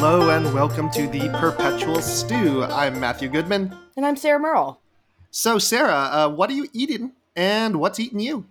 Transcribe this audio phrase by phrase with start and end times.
[0.00, 2.64] Hello and welcome to the Perpetual Stew.
[2.64, 3.76] I'm Matthew Goodman.
[3.96, 4.80] And I'm Sarah Merle.
[5.30, 8.46] So, Sarah, uh, what are you eating and what's eating you?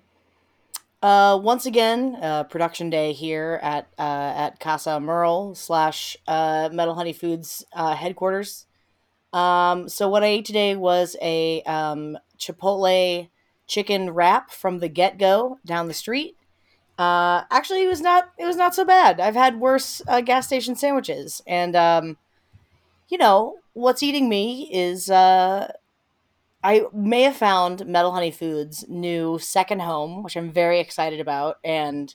[1.01, 6.95] Uh, once again, uh, production day here at uh, at Casa Merle slash uh, Metal
[6.95, 8.65] Honey Foods uh, headquarters.
[9.31, 13.29] Um, so what I ate today was a um, Chipotle
[13.67, 16.35] chicken wrap from the GetGo down the street.
[16.97, 19.19] Uh, actually, it was not it was not so bad.
[19.19, 22.17] I've had worse uh, gas station sandwiches, and um,
[23.09, 25.71] you know what's eating me is uh,
[26.63, 31.57] I may have found Metal Honey Foods' new second home, which I'm very excited about,
[31.63, 32.13] and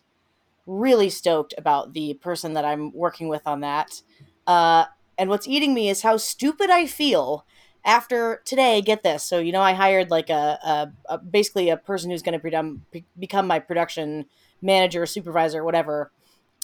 [0.66, 4.02] really stoked about the person that I'm working with on that.
[4.46, 7.46] Uh, and what's eating me is how stupid I feel
[7.84, 8.80] after today.
[8.80, 9.22] Get this.
[9.22, 13.02] So, you know, I hired like a, a, a basically a person who's going to
[13.18, 14.26] become my production
[14.60, 16.10] manager, supervisor, whatever.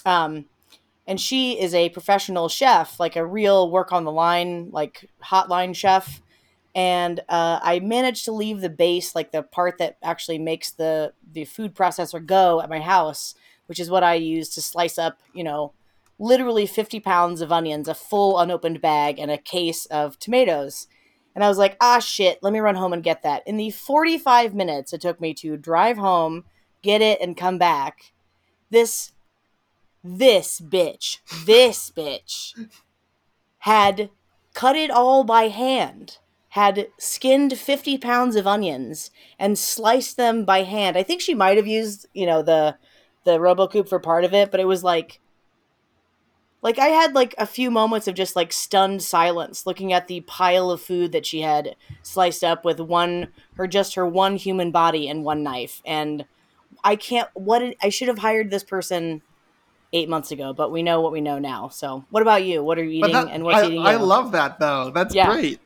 [0.05, 0.45] Um,
[1.05, 5.75] and she is a professional chef, like a real work on the line, like hotline
[5.75, 6.21] chef.
[6.75, 11.13] And uh, I managed to leave the base, like the part that actually makes the
[11.31, 13.33] the food processor go at my house,
[13.65, 15.73] which is what I use to slice up, you know,
[16.19, 20.87] literally 50 pounds of onions, a full unopened bag, and a case of tomatoes.
[21.35, 23.43] And I was like, ah, shit, let me run home and get that.
[23.45, 26.45] In the 45 minutes it took me to drive home,
[26.81, 28.11] get it, and come back,
[28.69, 29.13] this,
[30.03, 32.69] this bitch, this bitch
[33.59, 34.09] had
[34.53, 36.17] cut it all by hand,
[36.49, 40.97] had skinned 50 pounds of onions and sliced them by hand.
[40.97, 42.77] I think she might have used, you know, the,
[43.23, 45.19] the Robot Coupe for part of it, but it was like
[46.61, 50.21] like I had like a few moments of just like stunned silence looking at the
[50.21, 54.71] pile of food that she had sliced up with one her just her one human
[54.71, 56.25] body and one knife and
[56.83, 59.21] I can't what did, I should have hired this person
[59.93, 61.69] 8 months ago but we know what we know now.
[61.69, 62.63] So what about you?
[62.63, 63.87] What are you eating that, and what's I, eating you?
[63.87, 64.91] I love that though.
[64.91, 65.31] That's yeah.
[65.31, 65.59] great.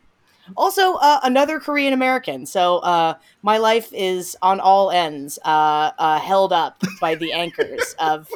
[0.57, 2.45] Also, uh, another Korean American.
[2.45, 7.95] So uh, my life is on all ends uh, uh held up by the anchors
[7.97, 8.29] of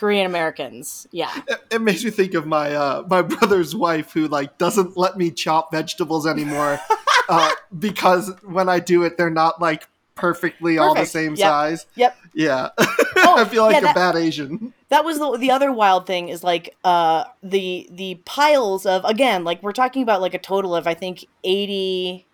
[0.00, 1.06] Korean Americans.
[1.12, 1.30] Yeah.
[1.46, 5.18] It, it, makes me think of my uh, my brother's wife who like doesn't let
[5.18, 6.80] me chop vegetables anymore
[7.28, 10.88] uh, because when I do it, they're not like perfectly Perfect.
[10.88, 11.46] all the same yep.
[11.46, 11.86] size.
[11.96, 12.16] Yep.
[12.32, 12.70] Yeah.
[12.78, 14.72] Oh, I feel like yeah, that, a bad Asian.
[14.88, 19.44] That was the the other wild thing is like uh the the piles of again
[19.44, 22.24] like we're talking about like a total of I think eighty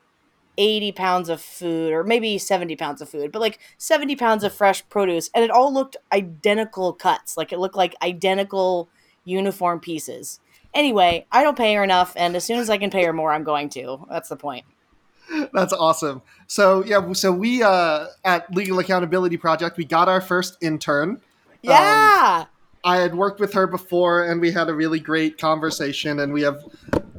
[0.58, 4.52] 80 pounds of food or maybe 70 pounds of food but like 70 pounds of
[4.52, 7.36] fresh produce and it all looked identical cuts.
[7.36, 8.88] Like it looked like identical
[9.24, 10.40] uniform pieces.
[10.74, 13.32] Anyway i don't pay her enough and as soon as i can pay her more
[13.32, 14.06] i'm going to.
[14.10, 14.64] That's the point.
[15.52, 16.22] That's awesome.
[16.46, 21.20] So yeah so we uh at legal accountability project we got our first intern.
[21.62, 22.40] Yeah!
[22.42, 22.55] um,
[22.86, 26.42] I had worked with her before and we had a really great conversation and we
[26.42, 26.64] have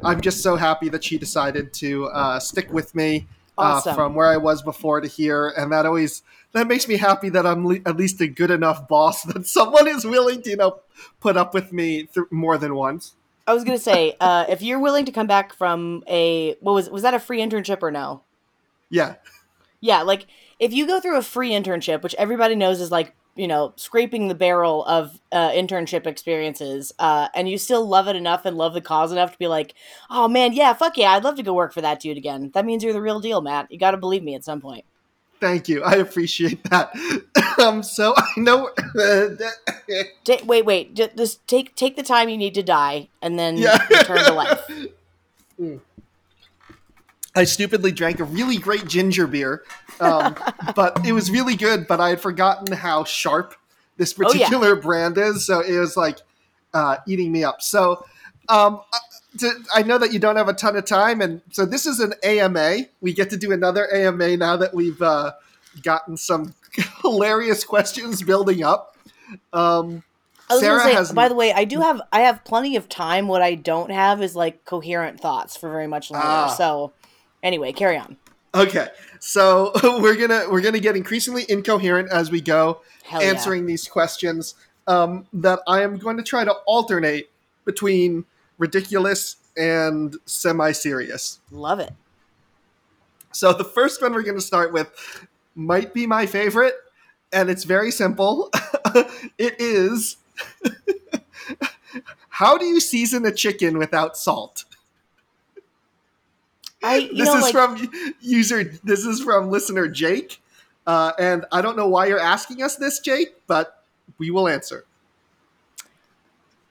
[0.01, 3.91] I'm just so happy that she decided to uh, stick with me uh, awesome.
[3.91, 6.23] uh, from where I was before to here and that always
[6.53, 9.89] that makes me happy that I'm le- at least a good enough boss that someone
[9.89, 10.79] is willing to you know
[11.19, 13.16] put up with me th- more than once.
[13.45, 16.89] I was gonna say uh, if you're willing to come back from a what was
[16.89, 18.22] was that a free internship or no?
[18.89, 19.16] Yeah.
[19.81, 20.27] Yeah, like
[20.59, 24.27] if you go through a free internship, which everybody knows is like you know scraping
[24.27, 28.73] the barrel of uh, internship experiences uh, and you still love it enough and love
[28.73, 29.73] the cause enough to be like
[30.09, 32.51] oh man yeah fuck yeah i'd love to go work for that dude again.
[32.53, 33.71] That means you're the real deal matt.
[33.71, 34.85] You gotta believe me at some point.
[35.39, 35.83] Thank you.
[35.83, 36.91] I appreciate that.
[37.59, 38.69] Um so i know
[40.45, 40.93] wait wait.
[40.93, 43.83] Just take take the time you need to die and then yeah.
[43.89, 44.69] return to life.
[45.59, 45.79] Mm.
[47.37, 49.63] I stupidly drank a really great ginger beer,
[49.99, 50.35] um,
[50.75, 51.87] but it was really good.
[51.87, 53.53] But I had forgotten how sharp
[53.97, 54.81] this particular oh, yeah.
[54.81, 56.17] brand is, so it was like
[56.73, 57.61] uh, eating me up.
[57.61, 58.03] So
[58.49, 58.81] um,
[59.37, 61.99] to, I know that you don't have a ton of time, and so this is
[61.99, 62.87] an AMA.
[63.01, 65.33] We get to do another AMA now that we've uh,
[65.83, 66.55] gotten some
[67.03, 68.97] hilarious questions building up.
[69.53, 70.03] Um,
[70.50, 71.12] Sarah say, has.
[71.12, 73.27] By the way, I do have I have plenty of time.
[73.27, 76.25] What I don't have is like coherent thoughts for very much longer.
[76.25, 76.47] Ah.
[76.47, 76.94] So
[77.47, 78.17] Anyway, carry on.
[78.53, 78.89] Okay,
[79.19, 79.71] so
[80.01, 83.67] we're gonna we're gonna get increasingly incoherent as we go Hell answering yeah.
[83.67, 84.55] these questions.
[84.85, 87.29] Um, that I am going to try to alternate
[87.63, 88.25] between
[88.57, 91.39] ridiculous and semi-serious.
[91.49, 91.94] Love it.
[93.31, 96.75] So the first one we're going to start with might be my favorite,
[97.31, 98.50] and it's very simple.
[99.38, 100.17] it is
[102.29, 104.65] how do you season a chicken without salt?
[106.88, 107.92] I, this know, is like, from
[108.22, 108.63] user.
[108.84, 110.42] This is from listener Jake.
[110.86, 113.84] Uh, and I don't know why you're asking us this, Jake, but
[114.18, 114.86] we will answer.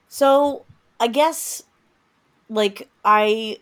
[0.08, 0.64] So
[0.98, 1.62] I guess,
[2.48, 3.58] like, I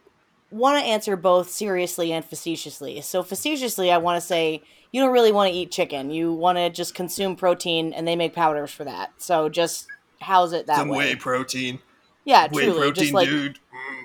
[0.51, 3.01] want to answer both seriously and facetiously.
[3.01, 4.63] So facetiously, I want to say
[4.93, 6.11] you don't really want to eat chicken.
[6.11, 9.11] You want to just consume protein, and they make powders for that.
[9.19, 9.89] So just
[10.21, 10.99] house it that Some way.
[10.99, 11.81] whey protein.
[12.25, 12.79] Yeah, Whey truly.
[12.79, 13.59] protein, just like dude.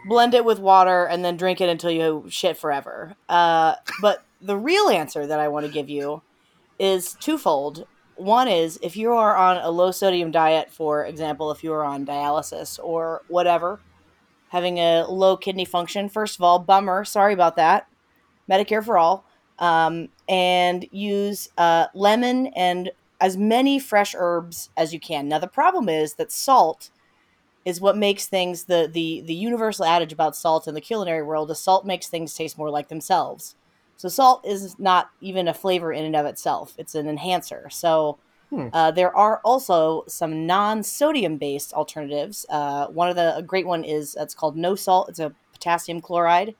[0.07, 3.15] Blend it with water and then drink it until you shit forever.
[3.27, 6.21] Uh, but the real answer that I want to give you
[6.77, 7.85] is twofold.
[8.15, 11.83] One is if you are on a low sodium diet, for example, if you are
[11.83, 13.79] on dialysis or whatever,
[14.49, 17.05] having a low kidney function, first of all, bummer.
[17.05, 17.87] Sorry about that.
[18.49, 19.25] Medicare for all.
[19.59, 25.27] Um, and use uh, lemon and as many fresh herbs as you can.
[25.27, 26.89] Now, the problem is that salt
[27.69, 31.51] is what makes things the the the universal adage about salt in the culinary world
[31.51, 33.55] is salt makes things taste more like themselves.
[33.95, 37.69] So salt is not even a flavor in and of itself; it's an enhancer.
[37.69, 38.17] So
[38.49, 38.69] Hmm.
[38.73, 42.45] uh, there are also some non-sodium based alternatives.
[42.49, 45.09] Uh, one of the a great one is it's called NoSalt.
[45.09, 46.55] It's a potassium chloride.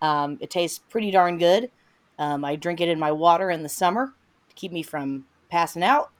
[0.00, 1.70] Um, it tastes pretty darn good.
[2.18, 4.14] Um, I drink it in my water in the summer
[4.48, 6.10] to keep me from passing out.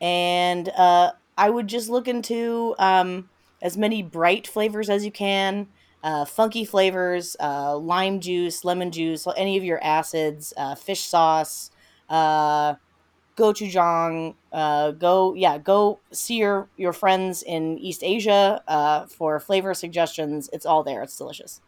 [0.00, 3.28] And uh, I would just look into um,
[3.66, 5.66] as many bright flavors as you can,
[6.04, 11.72] uh, funky flavors, uh, lime juice, lemon juice, any of your acids, uh, fish sauce,
[12.08, 12.74] uh,
[13.36, 14.36] gochujang.
[14.52, 20.48] Uh, go, yeah, go see your your friends in East Asia uh, for flavor suggestions.
[20.52, 21.02] It's all there.
[21.02, 21.60] It's delicious.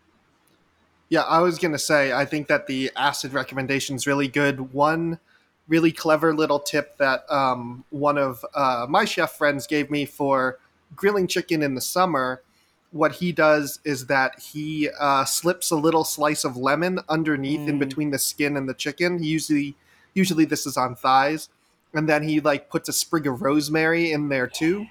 [1.09, 4.73] Yeah, I was gonna say I think that the acid recommendation is really good.
[4.73, 5.19] One
[5.67, 8.45] really clever little tip that um, one of
[8.89, 10.59] my chef friends gave me for
[10.95, 12.43] grilling chicken in the summer.
[12.91, 17.77] What he does is that he uh, slips a little slice of lemon underneath in
[17.77, 17.81] Mm.
[17.81, 19.19] between the skin and the chicken.
[19.23, 19.77] He usually,
[20.15, 21.51] usually this is on thighs,
[21.93, 24.87] and then he like puts a sprig of rosemary in there too.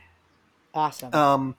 [0.75, 1.13] Awesome.
[1.13, 1.55] Um,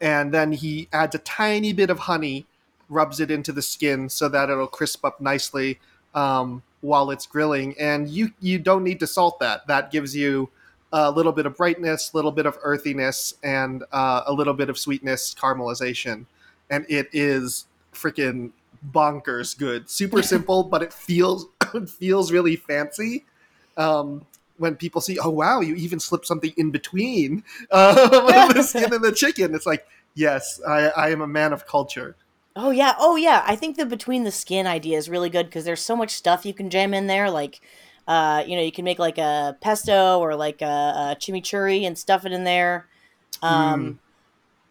[0.00, 2.46] and then he adds a tiny bit of honey,
[2.88, 5.78] rubs it into the skin so that it'll crisp up nicely
[6.14, 7.74] um, while it's grilling.
[7.78, 9.68] And you you don't need to salt that.
[9.68, 10.50] That gives you
[10.96, 14.70] a little bit of brightness, a little bit of earthiness, and uh, a little bit
[14.70, 16.24] of sweetness, caramelization.
[16.70, 18.52] And it is freaking
[18.92, 19.90] bonkers good.
[19.90, 23.24] Super simple, but it feels it feels really fancy.
[23.76, 24.24] Um,
[24.56, 29.04] when people see, oh wow, you even slipped something in between uh, the skin and
[29.04, 29.54] the chicken.
[29.54, 32.16] It's like, yes, I, I am a man of culture.
[32.58, 33.44] Oh yeah, oh yeah.
[33.46, 36.46] I think the between the skin idea is really good because there's so much stuff
[36.46, 37.30] you can jam in there.
[37.30, 37.60] Like,
[38.06, 41.98] uh, you know, you can make like a pesto or like a, a chimichurri and
[41.98, 42.86] stuff it in there.
[43.42, 44.00] Um,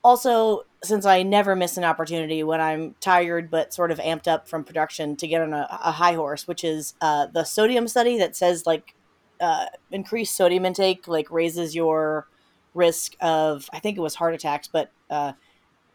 [0.04, 4.48] Also, since I never miss an opportunity when I'm tired but sort of amped up
[4.48, 8.20] from production to get on a, a high horse, which is uh, the sodium study
[8.20, 8.94] that says like
[9.42, 12.28] uh, increased sodium intake like raises your
[12.76, 15.34] risk of I think it was heart attacks, but uh,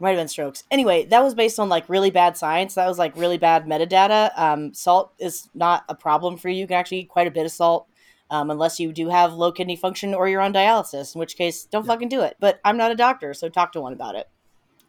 [0.01, 0.65] might have been strokes.
[0.71, 2.75] Anyway, that was based on like really bad science.
[2.75, 4.37] That was like really bad metadata.
[4.39, 6.61] Um, salt is not a problem for you.
[6.61, 7.87] You can actually eat quite a bit of salt,
[8.31, 11.65] um, unless you do have low kidney function or you're on dialysis, in which case,
[11.65, 12.37] don't fucking do it.
[12.41, 14.29] But I'm not a doctor, so talk to one about it.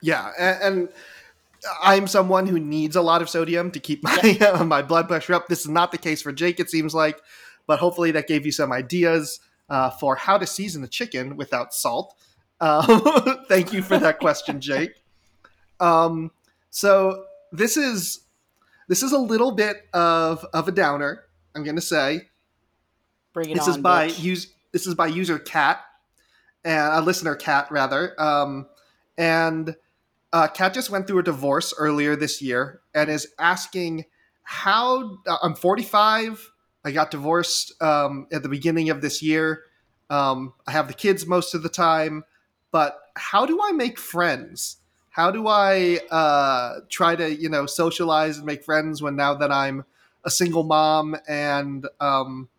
[0.02, 0.90] Yeah, and, and
[1.81, 5.48] I'm someone who needs a lot of sodium to keep my my blood pressure up.
[5.48, 7.19] This is not the case for Jake, it seems like,
[7.68, 11.74] but hopefully that gave you some ideas uh, for how to season a chicken without
[11.74, 12.16] salt.
[12.59, 14.92] Uh, thank you for that question, Jake.
[15.81, 16.31] Um,
[16.69, 18.21] so this is
[18.88, 21.23] this is a little bit of of a downer.
[21.56, 22.30] I'm going to say
[23.33, 23.71] Bring it this on.
[23.71, 24.23] is by bitch.
[24.23, 25.81] use this is by user Kat
[26.64, 28.68] and a listener Kat rather um,
[29.18, 29.76] and
[30.33, 34.06] uh, Kat just went through a divorce earlier this year and is asking
[34.44, 36.52] how uh, i'm 45
[36.83, 39.64] i got divorced um, at the beginning of this year
[40.09, 42.23] um, i have the kids most of the time
[42.71, 44.78] but how do i make friends
[45.11, 49.51] how do i uh, try to you know socialize and make friends when now that
[49.51, 49.85] i'm
[50.23, 52.49] a single mom and um,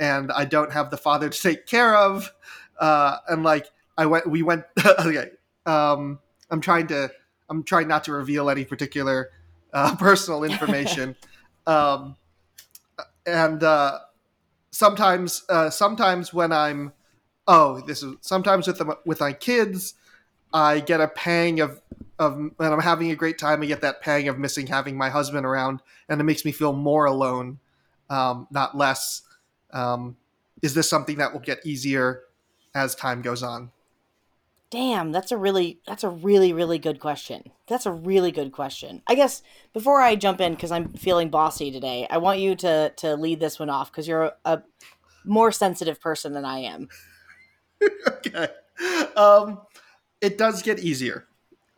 [0.00, 2.32] and I don't have the father to take care of.
[2.80, 4.64] Uh, and like I went, we went.
[4.98, 5.30] okay,
[5.66, 6.18] um,
[6.50, 7.10] I'm trying to.
[7.48, 9.30] I'm trying not to reveal any particular
[9.72, 11.14] uh, personal information.
[11.66, 12.16] um,
[13.26, 13.98] and uh,
[14.70, 16.92] sometimes, uh, sometimes when I'm,
[17.46, 19.94] oh, this is sometimes with the, with my kids,
[20.52, 21.80] I get a pang of
[22.18, 23.62] of and I'm having a great time.
[23.62, 26.72] I get that pang of missing having my husband around, and it makes me feel
[26.72, 27.58] more alone,
[28.10, 29.22] um, not less.
[29.72, 30.16] Um,
[30.62, 32.24] is this something that will get easier
[32.74, 33.70] as time goes on?
[34.70, 37.50] Damn, that's a really that's a really really good question.
[37.66, 39.02] That's a really good question.
[39.06, 39.42] I guess
[39.72, 43.40] before I jump in because I'm feeling bossy today, I want you to to lead
[43.40, 44.62] this one off because you're a
[45.24, 46.88] more sensitive person than I am.
[48.08, 48.48] okay.
[49.16, 49.60] Um,
[50.20, 51.26] it does get easier.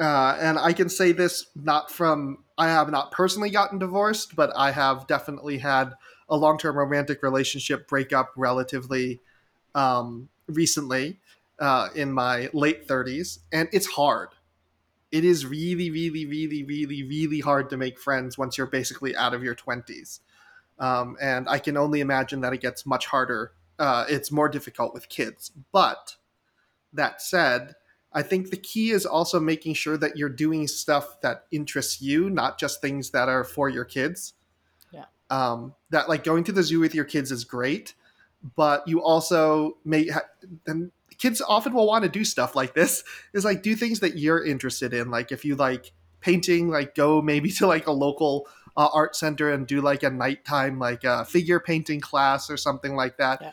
[0.00, 4.52] Uh, and I can say this not from, I have not personally gotten divorced, but
[4.56, 5.94] I have definitely had
[6.28, 9.20] a long term romantic relationship break up relatively
[9.74, 11.20] um, recently
[11.58, 13.38] uh, in my late 30s.
[13.52, 14.30] And it's hard.
[15.12, 19.34] It is really, really, really, really, really hard to make friends once you're basically out
[19.34, 20.20] of your 20s.
[20.78, 23.52] Um, and I can only imagine that it gets much harder.
[23.78, 25.52] Uh, it's more difficult with kids.
[25.70, 26.16] But
[26.94, 27.74] that said,
[28.14, 32.28] I think the key is also making sure that you're doing stuff that interests you,
[32.28, 34.34] not just things that are for your kids.
[34.92, 35.06] Yeah.
[35.30, 37.94] Um, that like going to the zoo with your kids is great,
[38.56, 40.28] but you also may ha-
[40.66, 44.18] and kids often will want to do stuff like this is like do things that
[44.18, 45.10] you're interested in.
[45.10, 49.50] Like if you like painting, like go maybe to like a local uh, art center
[49.52, 53.40] and do like a nighttime like a figure painting class or something like that.
[53.40, 53.52] Yeah.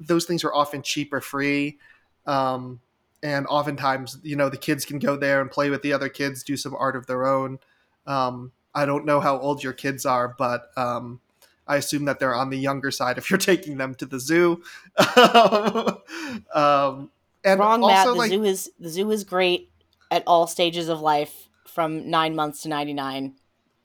[0.00, 1.78] Those things are often cheap or free.
[2.26, 2.80] Um,
[3.22, 6.42] and oftentimes you know the kids can go there and play with the other kids
[6.42, 7.58] do some art of their own
[8.06, 11.20] um, i don't know how old your kids are but um,
[11.66, 14.62] i assume that they're on the younger side if you're taking them to the zoo
[16.54, 17.10] um,
[17.44, 18.06] and Wrong, also, Matt.
[18.06, 19.70] The like, zoo is the zoo is great
[20.10, 23.34] at all stages of life, from nine months to ninety nine.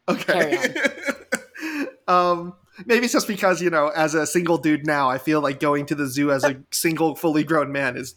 [0.09, 0.73] okay
[2.07, 2.53] um,
[2.85, 5.85] maybe it's just because you know as a single dude now i feel like going
[5.85, 8.15] to the zoo as a single fully grown man is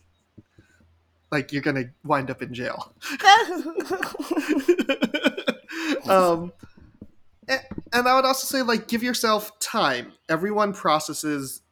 [1.30, 2.94] like you're gonna wind up in jail
[6.08, 6.52] um,
[7.48, 7.60] and,
[7.92, 10.12] and I would also say like give yourself time.
[10.28, 11.62] Everyone processes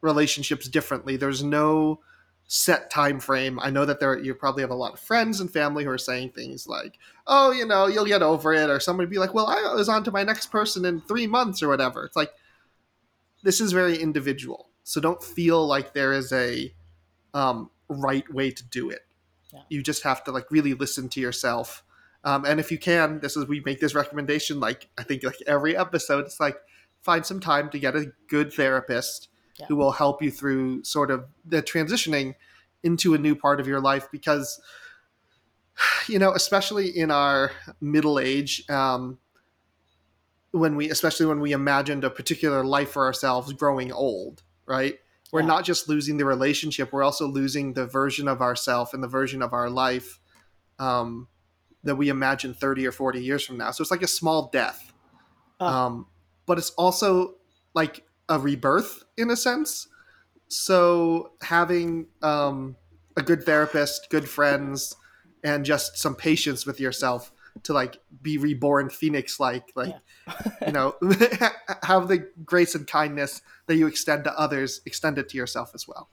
[0.00, 1.16] relationships differently.
[1.16, 2.00] There's no
[2.46, 3.58] set time frame.
[3.60, 5.98] I know that there you probably have a lot of friends and family who are
[5.98, 9.46] saying things like, "Oh, you know, you'll get over it," or somebody be like, "Well,
[9.46, 12.32] I was on to my next person in three months or whatever." It's like
[13.42, 16.74] this is very individual, so don't feel like there is a
[17.34, 19.00] um, right way to do it.
[19.52, 19.60] Yeah.
[19.68, 21.82] You just have to like really listen to yourself.
[22.24, 25.40] Um, and if you can, this is we make this recommendation like I think like
[25.46, 26.26] every episode.
[26.26, 26.56] It's like
[27.02, 29.66] find some time to get a good therapist Yeah.
[29.66, 32.34] who will help you through sort of the transitioning
[32.82, 34.60] into a new part of your life because
[36.08, 39.18] you know especially in our middle age um,
[40.50, 44.98] when we especially when we imagined a particular life for ourselves growing old right
[45.32, 45.46] we're Yeah.
[45.46, 49.42] not just losing the relationship we're also losing the version of ourself and the version
[49.42, 50.20] of our life
[50.78, 51.28] um,
[51.84, 54.92] that we imagine 30 or 40 years from now so it's like a small death
[55.60, 55.66] Oh.
[55.66, 56.06] um,
[56.46, 57.34] but it's also
[57.74, 59.88] like a rebirth in a sense
[60.48, 62.76] so having um,
[63.16, 64.94] a good therapist good friends
[65.44, 69.94] and just some patience with yourself to like be reborn phoenix like like
[70.66, 70.94] you know
[71.82, 75.86] have the grace and kindness that you extend to others extend it to yourself as
[75.86, 76.08] well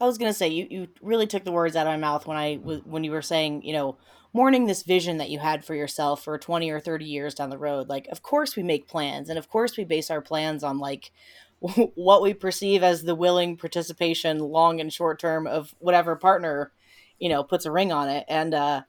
[0.00, 2.36] I was gonna say you, you really took the words out of my mouth when
[2.36, 3.96] I was when you were saying you know
[4.32, 7.58] mourning this vision that you had for yourself for twenty or thirty years down the
[7.58, 7.88] road.
[7.88, 11.12] Like, of course we make plans, and of course we base our plans on like
[11.60, 16.72] what we perceive as the willing participation, long and short term, of whatever partner
[17.18, 18.24] you know puts a ring on it.
[18.28, 18.82] And uh,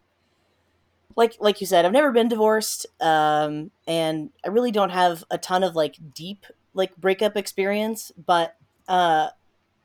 [1.15, 5.37] like like you said, I've never been divorced, um, and I really don't have a
[5.37, 8.55] ton of like deep like breakup experience, but.
[8.87, 9.29] Uh,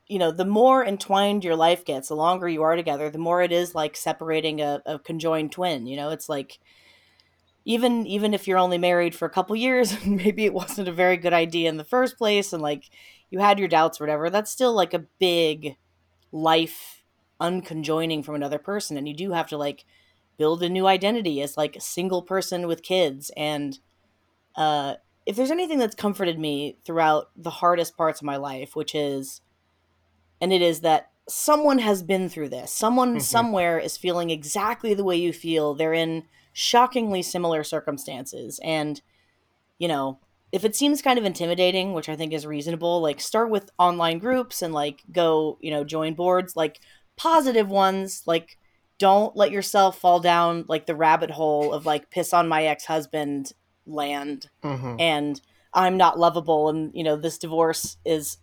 [0.07, 3.41] you know, the more entwined your life gets, the longer you are together, the more
[3.41, 5.87] it is like separating a, a conjoined twin.
[5.87, 6.59] You know, it's like
[7.65, 11.17] even even if you're only married for a couple years, maybe it wasn't a very
[11.17, 12.89] good idea in the first place, and like
[13.29, 15.77] you had your doubts or whatever, that's still like a big
[16.31, 17.03] life
[17.39, 19.85] unconjoining from another person, and you do have to like
[20.37, 23.79] build a new identity as like a single person with kids and
[24.55, 24.95] uh
[25.25, 29.41] if there's anything that's comforted me throughout the hardest parts of my life which is
[30.41, 32.71] and it is that someone has been through this.
[32.71, 33.21] Someone Mhm.
[33.21, 35.73] somewhere is feeling exactly the way you feel.
[35.73, 38.59] They're in shockingly similar circumstances.
[38.63, 39.01] And,
[39.77, 40.19] you know,
[40.51, 44.19] if it seems kind of intimidating, which I think is reasonable, like start with online
[44.19, 46.79] groups and like go, you know, join boards, like
[47.15, 48.57] positive ones, like
[49.01, 53.51] don't let yourself fall down like the rabbit hole of like piss on my ex-husband
[53.87, 54.47] land.
[54.63, 54.97] Mm-hmm.
[54.99, 55.41] and
[55.73, 58.37] I'm not lovable and you know this divorce is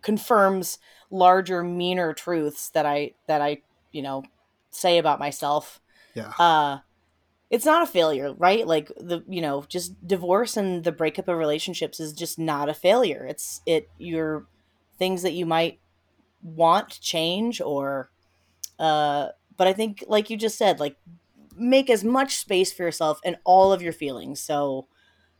[0.00, 0.78] confirms
[1.10, 3.58] larger meaner truths that I that I
[3.92, 4.24] you know
[4.70, 5.82] say about myself.
[6.14, 6.32] Yeah.
[6.38, 6.78] Uh
[7.50, 8.66] it's not a failure right?
[8.66, 12.74] Like the you know just divorce and the breakup of relationships is just not a
[12.74, 13.26] failure.
[13.28, 14.46] It's it your
[14.98, 15.78] things that you might
[16.42, 18.08] want to change or
[18.78, 20.96] uh but i think like you just said like
[21.54, 24.86] make as much space for yourself and all of your feelings so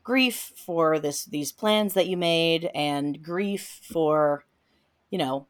[0.02, 4.44] grief for this these plans that you made and grief for
[5.10, 5.46] you know,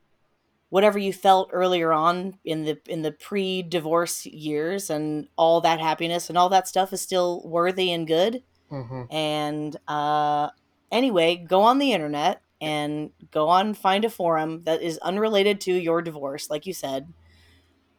[0.70, 6.28] whatever you felt earlier on in the in the pre-divorce years and all that happiness
[6.28, 8.42] and all that stuff is still worthy and good.
[8.70, 9.02] Mm-hmm.
[9.10, 10.50] And uh,
[10.92, 15.72] anyway, go on the internet and go on find a forum that is unrelated to
[15.72, 17.12] your divorce, like you said.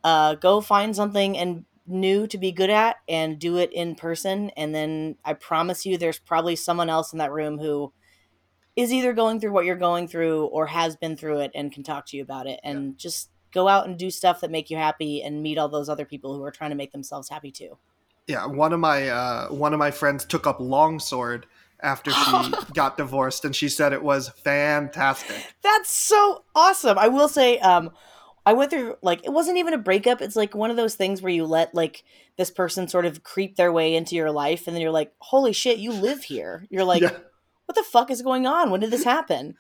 [0.04, 4.52] Uh, go find something and new to be good at and do it in person
[4.52, 7.92] and then i promise you there's probably someone else in that room who
[8.80, 11.84] is either going through what you're going through or has been through it and can
[11.84, 12.62] talk to you about it.
[12.64, 12.94] And yeah.
[12.98, 16.06] just go out and do stuff that make you happy and meet all those other
[16.06, 17.78] people who are trying to make themselves happy too.
[18.28, 21.46] Yeah one of my uh, one of my friends took up longsword
[21.82, 25.44] after she got divorced and she said it was fantastic.
[25.62, 26.98] That's so awesome.
[26.98, 27.90] I will say um
[28.50, 30.24] I went through like it wasn't even a breakup.
[30.24, 32.04] It's like one of those things where you let like
[32.36, 35.54] this person sort of creep their way into your life, and then you're like, "Holy
[35.54, 37.16] shit, you live here!" You're like, yeah.
[37.68, 38.72] "What the fuck is going on?
[38.72, 39.56] When did this happen?"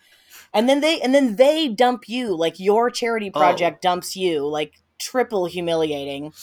[0.55, 3.39] And then they and then they dump you like your charity oh.
[3.39, 3.89] project oh.
[3.89, 6.33] dumps you like triple humiliating.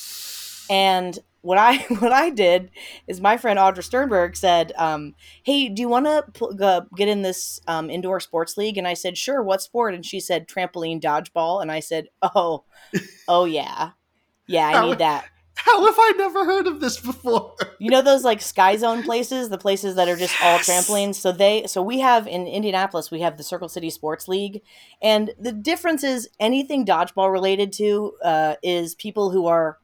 [0.71, 2.71] And what I what I did
[3.07, 7.23] is my friend Audra Sternberg said, um, "Hey, do you want to pl- get in
[7.23, 9.43] this um, indoor sports league?" And I said, "Sure.
[9.43, 12.65] What sport?" And she said, "Trampoline dodgeball." And I said, "Oh,
[13.29, 13.91] oh yeah,
[14.47, 17.55] yeah, I how, need that." How have I never heard of this before?
[17.79, 20.43] you know those like sky zone places, the places that are just yes.
[20.43, 21.15] all trampolines.
[21.15, 24.63] So they, so we have in Indianapolis, we have the Circle City Sports League,
[25.01, 29.79] and the difference is anything dodgeball related to uh, is people who are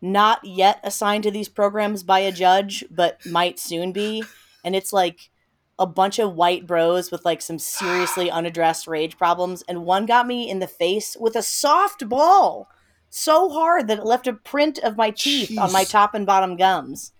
[0.00, 4.24] not yet assigned to these programs by a judge, but might soon be.
[4.64, 5.30] And it's like
[5.78, 9.62] a bunch of white bros with like some seriously unaddressed rage problems.
[9.68, 12.68] And one got me in the face with a soft ball
[13.10, 15.60] so hard that it left a print of my teeth Jeez.
[15.60, 17.12] on my top and bottom gums.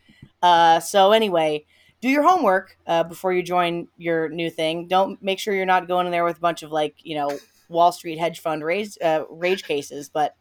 [0.42, 1.64] Uh, so, anyway,
[2.00, 4.86] do your homework uh, before you join your new thing.
[4.86, 7.38] Don't make sure you're not going in there with a bunch of like, you know,
[7.68, 10.34] Wall Street hedge fund rage, uh, rage cases, but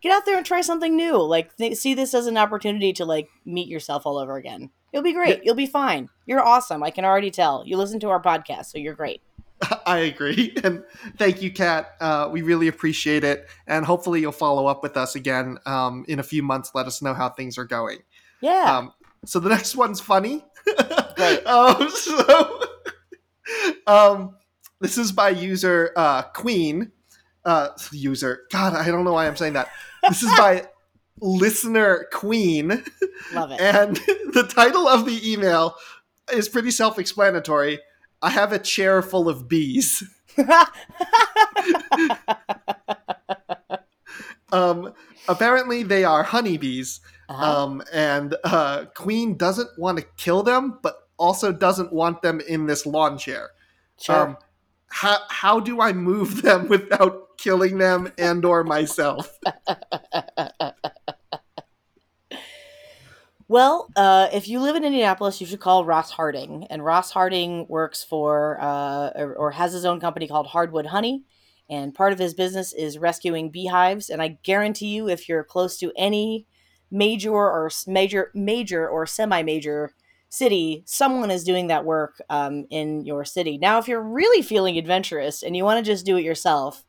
[0.00, 1.16] get out there and try something new.
[1.16, 4.70] Like th- see this as an opportunity to like meet yourself all over again.
[4.92, 5.44] You'll be great.
[5.44, 6.08] You'll be fine.
[6.26, 6.82] You're awesome.
[6.82, 7.62] I can already tell.
[7.66, 9.22] You listen to our podcast, so you're great.
[9.86, 10.54] I agree.
[10.64, 10.84] And
[11.16, 11.94] thank you, Kat.
[12.00, 13.48] Uh, we really appreciate it.
[13.66, 16.70] And hopefully you'll follow up with us again um, in a few months.
[16.74, 17.98] Let us know how things are going.
[18.40, 18.78] Yeah.
[18.78, 18.92] Um,
[19.24, 20.44] so the next one's funny.
[21.18, 21.46] Right.
[21.46, 22.62] um, so
[23.86, 24.36] um,
[24.80, 26.92] this is by user uh, Queen.
[27.48, 28.42] Uh, user.
[28.50, 29.70] God, I don't know why I'm saying that.
[30.06, 30.66] This is by
[31.22, 32.84] listener Queen.
[33.32, 33.58] Love it.
[33.58, 33.96] And
[34.34, 35.74] the title of the email
[36.30, 37.80] is pretty self explanatory.
[38.20, 40.02] I have a chair full of bees.
[44.52, 44.92] um,
[45.26, 47.00] apparently, they are honeybees.
[47.30, 47.64] Uh-huh.
[47.64, 52.66] Um, and uh, Queen doesn't want to kill them, but also doesn't want them in
[52.66, 53.52] this lawn chair.
[53.98, 54.28] Sure.
[54.28, 54.36] Um,
[54.88, 59.38] how, how do I move them without killing them and or myself.
[63.50, 66.66] Well, uh, if you live in Indianapolis, you should call Ross Harding.
[66.68, 71.24] And Ross Harding works for uh, or, or, has his own company called Hardwood Honey.
[71.70, 74.10] And part of his business is rescuing beehives.
[74.10, 76.46] And I guarantee you, if you're close to any
[76.90, 79.94] major or major, major or semi-major
[80.28, 83.58] city, someone is doing that work um, in your city.
[83.58, 86.84] Now, if you're really feeling adventurous and you want to just do it yourself,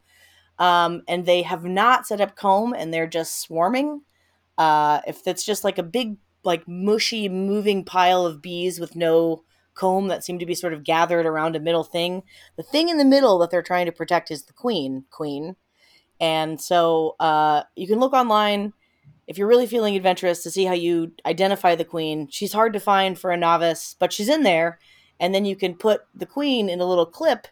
[0.59, 4.01] um, and they have not set up comb and they're just swarming.
[4.57, 9.43] Uh, if it's just like a big, like mushy, moving pile of bees with no
[9.73, 12.23] comb that seem to be sort of gathered around a middle thing,
[12.57, 15.05] the thing in the middle that they're trying to protect is the queen.
[15.09, 15.55] Queen.
[16.19, 18.73] And so uh, you can look online
[19.29, 22.27] if you're really feeling adventurous to see how you identify the queen.
[22.31, 24.79] She's hard to find for a novice, but she's in there.
[25.19, 27.47] And then you can put the queen in a little clip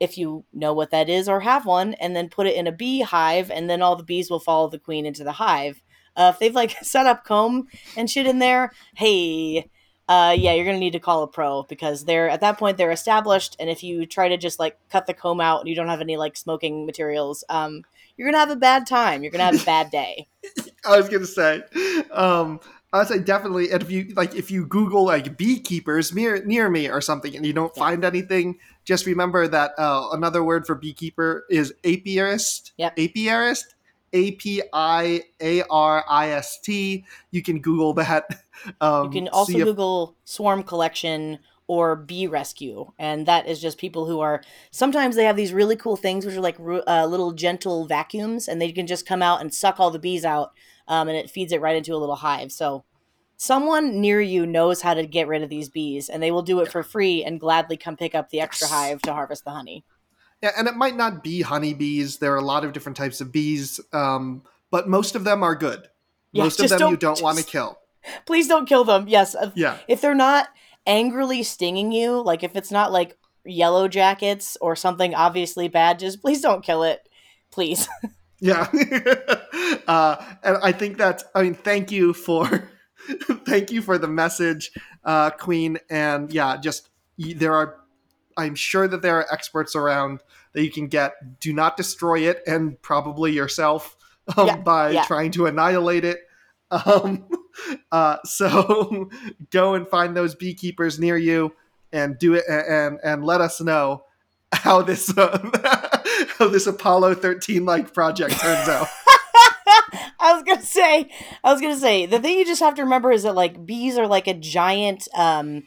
[0.00, 2.72] if you know what that is or have one, and then put it in a
[2.72, 5.80] beehive, and then all the bees will follow the queen into the hive.
[6.16, 9.70] Uh, if they've like set up comb and shit in there, hey,
[10.08, 12.90] uh, yeah, you're gonna need to call a pro because they're at that point they're
[12.90, 15.88] established, and if you try to just like cut the comb out and you don't
[15.88, 17.82] have any like smoking materials, um,
[18.16, 19.22] you're gonna have a bad time.
[19.22, 20.28] You're gonna have a bad day.
[20.84, 21.62] I was gonna say,
[22.10, 22.60] um,
[22.92, 23.70] I would say definitely.
[23.70, 27.44] And if you like, if you Google like beekeepers near near me or something, and
[27.44, 27.82] you don't yeah.
[27.82, 32.72] find anything, just remember that uh, another word for beekeeper is apiarist.
[32.76, 33.64] Yeah, apiarist.
[34.12, 37.04] A P I A R I S T.
[37.30, 38.26] You can Google that.
[38.80, 44.06] Um, you can also Google swarm collection or bee rescue, and that is just people
[44.06, 44.42] who are.
[44.70, 48.60] Sometimes they have these really cool things, which are like uh, little gentle vacuums, and
[48.60, 50.52] they can just come out and suck all the bees out
[50.88, 52.52] um, and it feeds it right into a little hive.
[52.52, 52.84] So
[53.36, 56.60] someone near you knows how to get rid of these bees, and they will do
[56.60, 59.84] it for free and gladly come pick up the extra hive to harvest the honey.
[60.42, 62.18] Yeah and it might not be honeybees.
[62.18, 65.54] There are a lot of different types of bees, um, but most of them are
[65.54, 65.88] good.
[66.32, 67.78] Yeah, most of them don't- you don't want to kill.
[68.26, 69.08] Please don't kill them.
[69.08, 69.34] Yes.
[69.56, 70.48] Yeah, If they're not
[70.86, 76.20] angrily stinging you, like if it's not like yellow jackets or something obviously bad, just
[76.20, 77.08] please don't kill it.
[77.50, 77.88] Please.
[78.40, 78.68] yeah.
[79.86, 82.70] uh, and I think that I mean, thank you for
[83.46, 84.72] thank you for the message,
[85.04, 85.78] uh, Queen.
[85.90, 87.76] And yeah, just there are.
[88.38, 90.20] I'm sure that there are experts around
[90.52, 91.40] that you can get.
[91.40, 93.96] Do not destroy it, and probably yourself
[94.36, 95.04] um, Yeah, by yeah.
[95.04, 96.18] trying to annihilate it.
[96.70, 97.26] Um,
[97.92, 99.10] uh, so
[99.50, 101.54] go and find those beekeepers near you
[101.92, 104.04] and do it, and and let us know
[104.52, 105.38] how this uh,
[106.38, 108.88] how this Apollo 13 like project turns out.
[110.18, 111.10] I was gonna say,
[111.44, 113.98] I was gonna say, the thing you just have to remember is that like bees
[113.98, 115.64] are like a giant, um,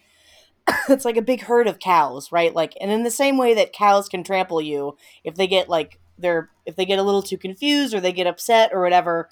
[0.90, 2.54] it's like a big herd of cows, right?
[2.54, 6.00] Like, and in the same way that cows can trample you if they get like
[6.18, 9.30] they're if they get a little too confused or they get upset or whatever.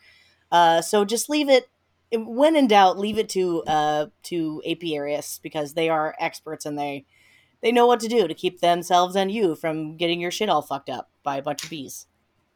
[0.51, 1.69] Uh, so just leave it.
[2.11, 7.05] When in doubt, leave it to uh to apiarists because they are experts and they
[7.61, 10.61] they know what to do to keep themselves and you from getting your shit all
[10.61, 12.07] fucked up by a bunch of bees.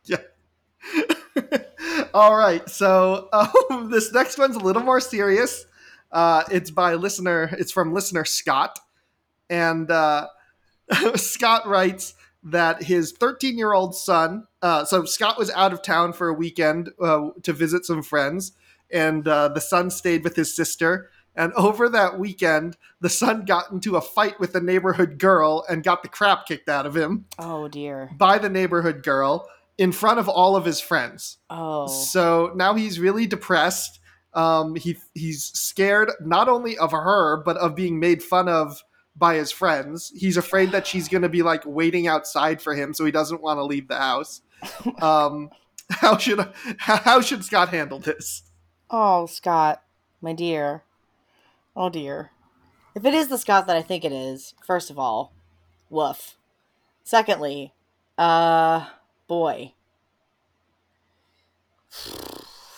[0.06, 0.18] Yeah.
[2.14, 3.30] All right, so
[3.70, 5.66] um, this next one's a little more serious.
[6.12, 7.56] Uh, it's by listener.
[7.58, 8.80] It's from listener Scott,
[9.50, 10.28] and uh,
[11.16, 14.48] Scott writes that his 13 year old son.
[14.62, 18.52] Uh, so Scott was out of town for a weekend uh, to visit some friends,
[18.94, 21.10] and uh, the son stayed with his sister.
[21.36, 25.82] And over that weekend, the son got into a fight with a neighborhood girl and
[25.84, 28.10] got the crap kicked out of him Oh dear.
[28.18, 31.38] by the neighborhood girl in front of all of his friends.
[31.50, 31.88] Oh.
[31.88, 34.00] So now he's really depressed.
[34.34, 38.84] Um, he he's scared not only of her but of being made fun of
[39.16, 40.12] by his friends.
[40.16, 43.42] He's afraid that she's going to be like waiting outside for him, so he doesn't
[43.42, 44.42] want to leave the house.
[45.02, 45.50] Um,
[45.90, 46.46] how should
[46.78, 48.44] how should Scott handle this?
[48.92, 49.82] Oh, Scott,
[50.22, 50.84] my dear.
[51.76, 52.32] Oh dear.
[52.94, 55.32] If it is the Scott that I think it is, first of all,
[55.90, 56.36] woof.
[57.04, 57.74] Secondly,
[58.18, 58.88] uh,
[59.28, 59.74] boy.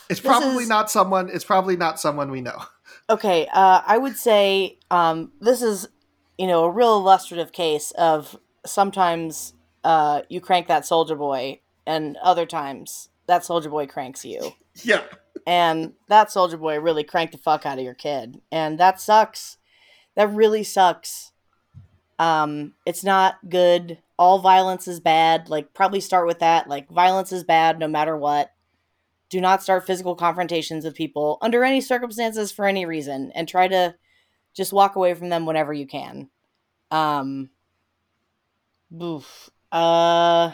[0.09, 1.29] It's probably is- not someone.
[1.29, 2.63] It's probably not someone we know.
[3.09, 5.89] Okay, uh, I would say um, this is,
[6.37, 12.15] you know, a real illustrative case of sometimes uh, you crank that soldier boy, and
[12.23, 14.53] other times that soldier boy cranks you.
[14.83, 15.01] Yeah.
[15.45, 18.41] And that soldier boy really cranked the fuck out of your kid.
[18.51, 19.57] And that sucks.
[20.15, 21.31] That really sucks.
[22.19, 23.99] Um it's not good.
[24.17, 25.49] All violence is bad.
[25.49, 26.69] Like probably start with that.
[26.69, 28.51] Like violence is bad no matter what.
[29.29, 33.67] Do not start physical confrontations with people under any circumstances for any reason and try
[33.67, 33.95] to
[34.53, 36.29] just walk away from them whenever you can.
[36.91, 37.49] Um
[39.01, 39.49] oof.
[39.71, 40.51] uh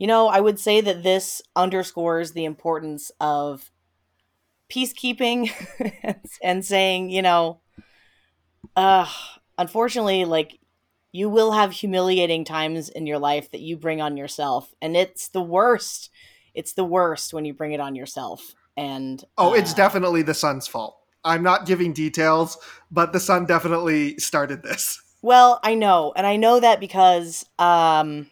[0.00, 3.70] you know, I would say that this underscores the importance of
[4.72, 5.50] peacekeeping
[6.42, 7.60] and, saying, you know,
[8.74, 9.06] uh,
[9.58, 10.58] unfortunately, like,
[11.12, 14.72] you will have humiliating times in your life that you bring on yourself.
[14.80, 16.08] And it's the worst.
[16.54, 18.54] It's the worst when you bring it on yourself.
[18.78, 20.96] And Oh, it's uh, definitely the son's fault.
[21.24, 22.56] I'm not giving details,
[22.90, 24.98] but the son definitely started this.
[25.20, 28.30] Well, I know, and I know that because um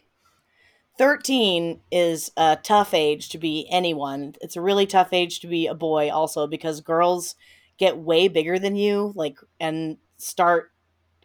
[0.99, 4.35] 13 is a tough age to be anyone.
[4.41, 7.37] It's a really tough age to be a boy also because girls
[7.79, 10.73] get way bigger than you like and start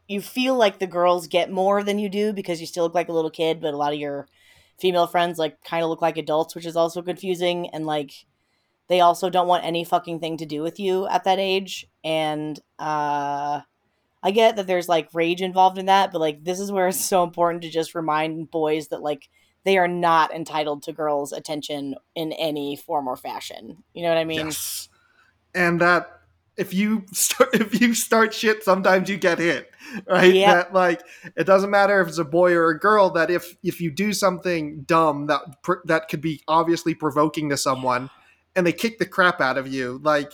[0.08, 3.10] you feel like the girls get more than you do because you still look like
[3.10, 4.28] a little kid, but a lot of your
[4.80, 8.12] female friends like kind of look like adults, which is also confusing and like
[8.90, 12.60] they also don't want any fucking thing to do with you at that age and
[12.78, 13.62] uh
[14.26, 17.04] I get that there's like rage involved in that, but like this is where it's
[17.04, 19.30] so important to just remind boys that like
[19.63, 23.84] they are not entitled to girls' attention in any form or fashion.
[23.93, 24.45] You know what I mean?
[24.45, 24.89] yes.
[25.56, 26.08] And that
[26.58, 29.71] if you start if you start shit, sometimes you get hit.
[30.08, 30.34] Right?
[30.34, 30.54] Yep.
[30.56, 31.02] That like
[31.36, 33.10] it doesn't matter if it's a boy or a girl.
[33.12, 37.58] That if if you do something dumb that pr- that could be obviously provoking to
[37.58, 38.10] someone,
[38.56, 40.32] and they kick the crap out of you, like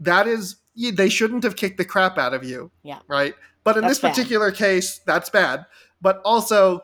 [0.00, 0.56] that is
[0.94, 2.70] they shouldn't have kicked the crap out of you.
[2.82, 3.00] Yeah.
[3.08, 3.34] Right.
[3.64, 4.14] But in That's this bad.
[4.14, 5.66] particular case, that's bad.
[6.00, 6.82] But also,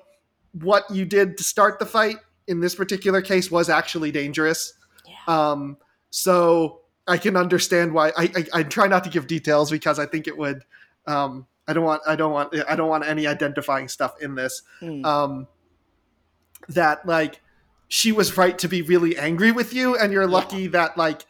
[0.61, 4.75] what you did to start the fight in this particular case was actually dangerous.
[5.07, 5.15] Yeah.
[5.27, 5.77] Um,
[6.11, 8.11] so I can understand why.
[8.17, 10.65] I, I I try not to give details because I think it would.
[11.07, 12.03] Um, I don't want.
[12.07, 12.55] I don't want.
[12.69, 14.63] I don't want any identifying stuff in this.
[14.81, 15.05] Hmm.
[15.05, 15.49] Um,
[16.69, 17.41] that like
[17.89, 21.27] she was right to be really angry with you, and you're lucky that like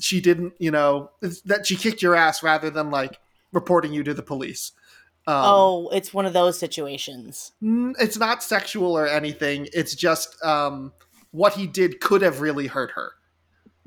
[0.00, 0.54] she didn't.
[0.58, 1.10] You know
[1.44, 3.18] that she kicked your ass rather than like
[3.52, 4.72] reporting you to the police.
[5.26, 7.52] Um, oh, it's one of those situations.
[7.62, 9.68] It's not sexual or anything.
[9.72, 10.92] It's just um,
[11.30, 13.12] what he did could have really hurt her.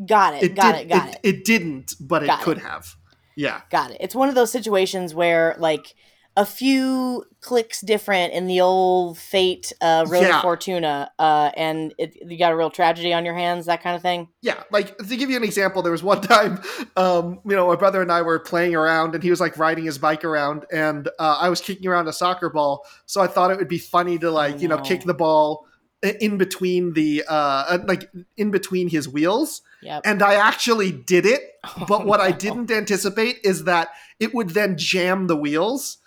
[0.05, 0.43] Got it.
[0.43, 0.89] It got did, it.
[0.89, 1.35] Got it, it.
[1.35, 2.43] It didn't, but Got it it.
[2.45, 2.95] could have.
[3.35, 3.61] Yeah.
[3.69, 3.97] Got it.
[3.99, 5.93] It's one of those situations where like
[6.37, 10.35] a few clicks different in the old fate uh, road Yeah.
[10.37, 13.95] of Fortuna, uh, and it, you got a real tragedy on your hands, that kind
[13.95, 14.29] of thing.
[14.41, 16.61] Yeah, like to give you an example, there was one time,
[16.95, 19.85] um, you know, my brother and I were playing around, and he was like riding
[19.85, 22.85] his bike around, and uh, I was kicking around a soccer ball.
[23.07, 24.83] So I thought it would be funny to like, Oh, you know, no.
[24.83, 25.65] kick the ball
[26.03, 30.03] in between the, uh, uh, like in between his wheels, Yep.
[30.05, 31.41] and I actually did it.
[31.87, 35.97] But what I didn't anticipate is that it would then jam the wheels,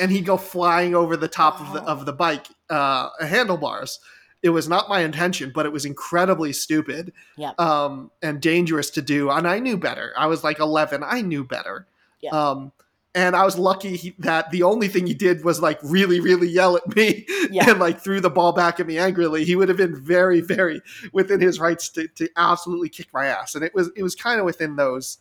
[0.00, 1.86] and he'd go flying over the top of the Oh.
[1.92, 3.98] of the bike uh, handlebars.
[4.42, 7.58] It was not my intention, but it was incredibly stupid Yep.
[7.60, 9.30] um, and dangerous to do.
[9.30, 10.12] And I knew better.
[10.16, 11.02] I was like 11.
[11.04, 11.86] I knew better.
[12.20, 12.30] Yeah.
[12.30, 12.70] Um,
[13.14, 16.46] and I was lucky he, that the only thing he did was like really, really
[16.46, 17.70] yell at me Yeah.
[17.70, 19.44] and like threw the ball back at me angrily.
[19.44, 20.82] He would have been very, very
[21.12, 23.56] within his rights to, to absolutely kick my ass.
[23.56, 25.18] And it was it was kind of within those.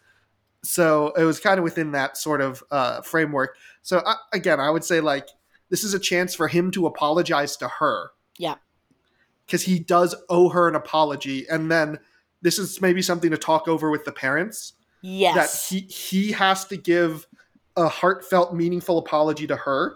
[0.64, 3.56] So it was kind of within that sort of uh, framework.
[3.88, 5.30] So I, again, I would say like
[5.70, 8.56] this is a chance for him to apologize to her Yeah.
[9.46, 12.00] because he does owe her an apology and then
[12.42, 15.70] this is maybe something to talk over with the parents Yes.
[15.70, 17.28] that he he has to give
[17.78, 19.96] a heartfelt meaningful apology to her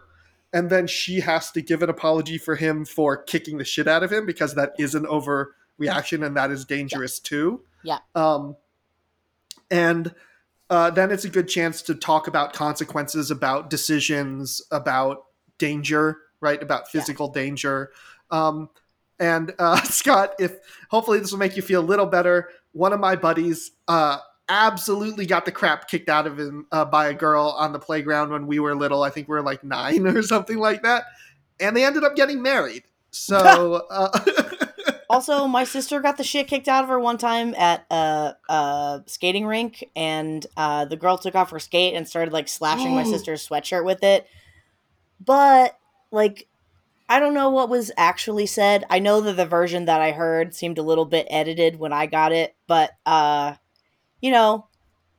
[0.54, 4.04] and then she has to give an apology for him for kicking the shit out
[4.04, 8.00] of him because that is an overreaction and that is dangerous too Yeah.
[8.16, 8.56] um
[9.70, 10.14] and
[10.72, 15.26] uh, then it's a good chance to talk about consequences about decisions about
[15.60, 17.00] danger right about Yeah.
[17.02, 17.92] physical danger
[18.32, 18.70] um
[19.20, 20.58] and uh, Scott, if
[20.90, 24.18] hopefully this will make you feel a little better, one of my buddies uh,
[24.50, 28.32] absolutely got the crap kicked out of him uh, by a girl on the playground
[28.32, 29.04] when we were little.
[29.04, 31.04] I think we were like nine or something like that,
[31.60, 32.84] and they ended up getting married.
[33.12, 34.10] So, uh,
[35.12, 39.04] also, my sister got the shit kicked out of her one time at a, a
[39.08, 43.04] skating rink, and uh, the girl took off her skate and started like slashing my
[43.04, 44.26] sister's sweatshirt with it.
[45.20, 45.78] But
[46.12, 46.48] like,
[47.10, 48.86] I don't know what was actually said.
[48.90, 52.06] I know that the version that I heard seemed a little bit edited when I
[52.06, 53.56] got it, but uh,
[54.22, 54.68] you know,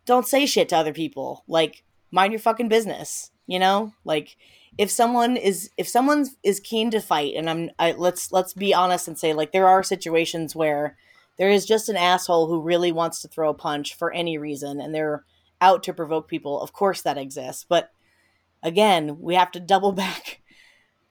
[0.06, 1.44] don't say shit to other people.
[1.46, 3.30] Like, mind your fucking business.
[3.46, 4.36] You know, like
[4.78, 8.74] if someone is if someone is keen to fight and i'm I, let's let's be
[8.74, 10.96] honest and say like there are situations where
[11.38, 14.80] there is just an asshole who really wants to throw a punch for any reason
[14.80, 15.24] and they're
[15.60, 17.90] out to provoke people of course that exists but
[18.62, 20.40] again we have to double back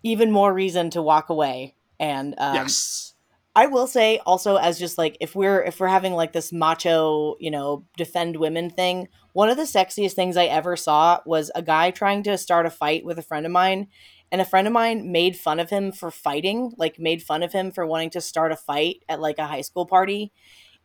[0.04, 3.11] even more reason to walk away and um, yes,
[3.56, 7.36] I will say also as just like if we're if we're having like this macho,
[7.40, 11.62] you know, defend women thing, one of the sexiest things I ever saw was a
[11.62, 13.88] guy trying to start a fight with a friend of mine
[14.32, 17.52] and a friend of mine made fun of him for fighting, like made fun of
[17.52, 20.32] him for wanting to start a fight at like a high school party.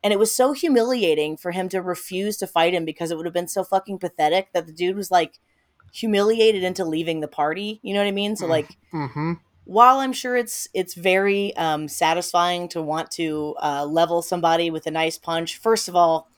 [0.02, 3.26] And it was so humiliating for him to refuse to fight him because it would
[3.26, 5.38] have been so fucking pathetic that the dude was like
[5.92, 7.78] humiliated into leaving the party.
[7.82, 8.34] You know what I mean?
[8.36, 9.02] So like Mm.
[9.02, 9.32] like hmm
[9.66, 14.86] while I'm sure it's it's very um, satisfying to want to uh, level somebody with
[14.86, 16.28] a nice punch, first of all,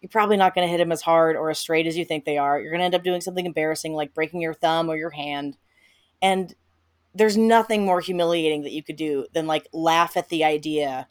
[0.00, 2.24] you're probably not going to hit them as hard or as straight as you think
[2.24, 2.58] they are.
[2.58, 5.58] You're going to end up doing something embarrassing like breaking your thumb or your hand,
[6.22, 6.54] and
[7.14, 11.06] there's nothing more humiliating that you could do than like laugh at the idea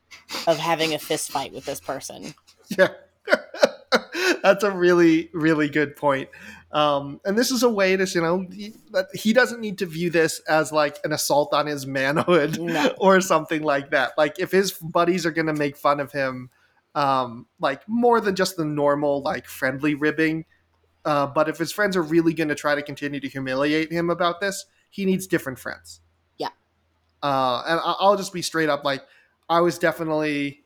[0.48, 2.34] of having a fist fight with this person.
[2.70, 2.90] yeah.
[4.42, 6.30] That's a really, really good point.
[6.72, 9.86] Um, and this is a way to, you know, he, that he doesn't need to
[9.86, 12.94] view this as like an assault on his manhood No.
[12.98, 14.18] or something like that.
[14.18, 16.50] Like if his buddies are going to make fun of him,
[16.94, 20.46] um, like more than just the normal like friendly ribbing,
[21.06, 24.10] uh, but if his friends are really going to try to continue to humiliate him
[24.10, 26.02] about this, he needs different friends.
[26.38, 26.50] Yeah.
[27.24, 29.04] Uh, and I'll just be straight up like
[29.50, 30.64] I was definitely.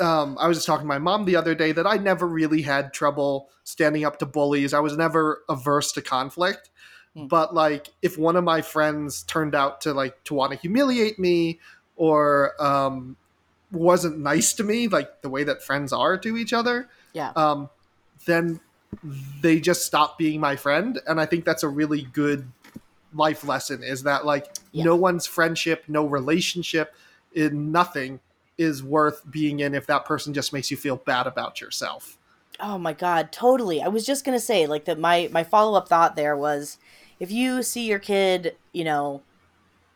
[0.00, 2.62] Um, I was just talking to my mom the other day that I never really
[2.62, 4.72] had trouble standing up to bullies.
[4.74, 6.70] I was never averse to conflict
[7.14, 7.26] Hmm.
[7.26, 11.18] but like if one of my friends turned out to like to want to humiliate
[11.18, 11.60] me
[11.94, 13.16] or um
[13.70, 17.32] wasn't nice to me like the way that friends are to each other Yeah.
[17.36, 17.68] um
[18.24, 18.60] then
[19.42, 22.50] they just stop being my friend and i think that's a really good
[23.12, 24.84] life lesson is that like Yeah.
[24.84, 26.94] no one's friendship no relationship
[27.34, 28.20] in nothing
[28.58, 32.18] is worth being in if that person just makes you feel bad about yourself
[32.60, 33.82] Oh my god, totally.
[33.82, 36.78] I was just gonna say, like that my my follow up thought there was
[37.18, 39.22] if you see your kid, you know,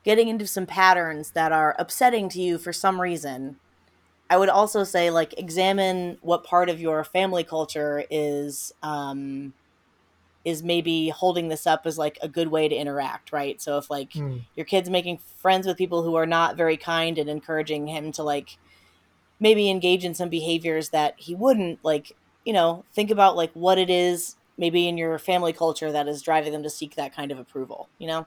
[0.04, 3.56] getting into some patterns that are upsetting to you for some reason,
[4.30, 9.52] I would also say like examine what part of your family culture is um
[10.46, 13.60] is maybe holding this up as like a good way to interact, right?
[13.60, 14.40] So if like mm.
[14.54, 18.22] your kid's making friends with people who are not very kind and encouraging him to
[18.22, 18.56] like
[19.40, 23.76] maybe engage in some behaviors that he wouldn't, like, you know, think about like what
[23.76, 27.32] it is maybe in your family culture that is driving them to seek that kind
[27.32, 28.24] of approval, you know?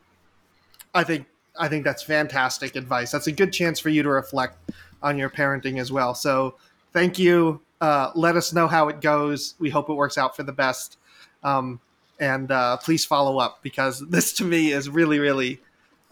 [0.94, 1.26] I think
[1.58, 3.12] I think that's fantastic advice.
[3.12, 4.58] That's a good chance for you to reflect
[5.02, 6.14] on your parenting as well.
[6.14, 6.56] So
[6.92, 7.62] thank you.
[7.80, 9.56] Uh, let us know how it goes.
[9.58, 10.98] We hope it works out for the best.
[11.46, 11.80] Um,
[12.20, 15.60] and uh, please follow up because this to me is really really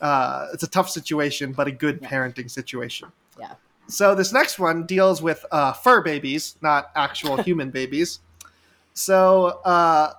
[0.01, 2.09] uh, it's a tough situation but a good yeah.
[2.09, 3.11] parenting situation.
[3.39, 3.53] Yeah.
[3.87, 8.19] So this next one deals with uh, fur babies not actual human babies.
[8.93, 10.13] So uh,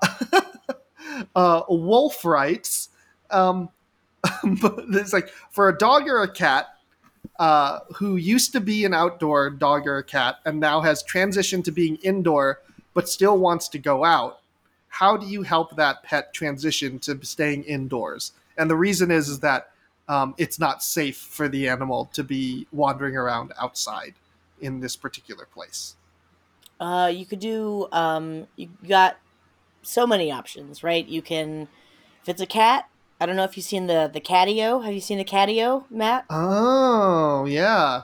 [1.34, 2.90] uh, wolf writes
[3.30, 3.68] um,
[4.44, 6.66] it's like for a dog or a cat
[7.38, 11.64] uh, who used to be an outdoor dog or a cat and now has transitioned
[11.64, 12.60] to being indoor
[12.94, 14.40] but still wants to go out
[14.88, 18.32] how do you help that pet transition to staying indoors?
[18.56, 19.70] And the reason is is that
[20.08, 24.14] um, it's not safe for the animal to be wandering around outside
[24.60, 25.94] in this particular place.
[26.80, 27.88] Uh, you could do.
[27.92, 29.18] Um, you got
[29.82, 31.06] so many options, right?
[31.06, 31.68] You can,
[32.22, 32.88] if it's a cat.
[33.20, 34.84] I don't know if you've seen the the catio.
[34.84, 36.24] Have you seen the catio, Matt?
[36.30, 38.02] Oh yeah.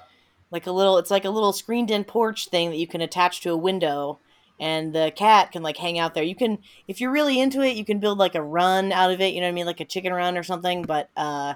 [0.50, 3.50] Like a little, it's like a little screened-in porch thing that you can attach to
[3.50, 4.18] a window,
[4.64, 6.24] and the cat can like hang out there.
[6.24, 6.56] You can,
[6.88, 9.34] if you're really into it, you can build like a run out of it.
[9.34, 10.80] You know what I mean, like a chicken run or something.
[10.80, 11.54] But uh,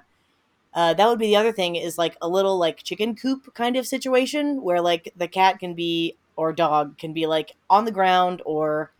[0.74, 3.76] uh, that would be the other thing is like a little like chicken coop kind
[3.76, 7.90] of situation where like the cat can be or dog can be like on the
[7.90, 8.92] ground or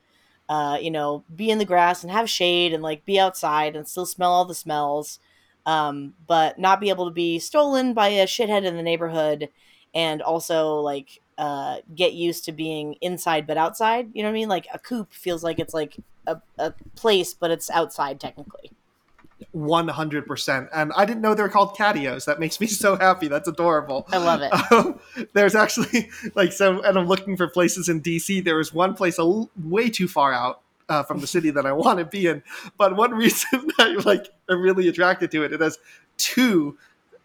[0.49, 3.87] uh, you know be in the grass and have shade and like be outside and
[3.87, 5.19] still smell all the smells,
[5.67, 9.51] um, but not be able to be stolen by a shithead in the neighborhood
[9.95, 14.11] and also like uh, get used to being inside but outside.
[14.13, 14.49] You know what I mean?
[14.49, 15.97] Like a coop feels like it's like
[16.27, 18.73] a, a place, but it's outside technically.
[19.55, 20.69] 100%.
[20.75, 22.25] And I didn't know they were called catios.
[22.25, 23.29] That makes me so happy.
[23.29, 24.07] That's adorable.
[24.11, 24.53] I love it.
[24.73, 25.01] Um,
[25.33, 28.45] there's actually, like, so, and I'm looking for places in DC.
[28.45, 31.67] There was one place a l- way too far out uh, from the city that
[31.67, 32.43] I want to be in.
[32.77, 35.79] But one reason I like I'm really attracted to it, it has
[36.17, 36.77] two,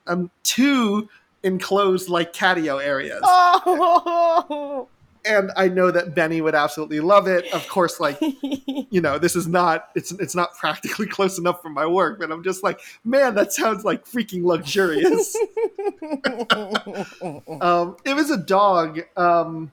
[0.05, 1.09] um, two
[1.43, 3.21] enclosed like catio areas.
[3.23, 4.87] Oh.
[5.25, 7.51] And I know that Benny would absolutely love it.
[7.53, 11.69] Of course, like you know, this is not it's it's not practically close enough for
[11.69, 15.35] my work, but I'm just like, man, that sounds like freaking luxurious.
[17.61, 19.01] um, it was a dog.
[19.15, 19.71] Um,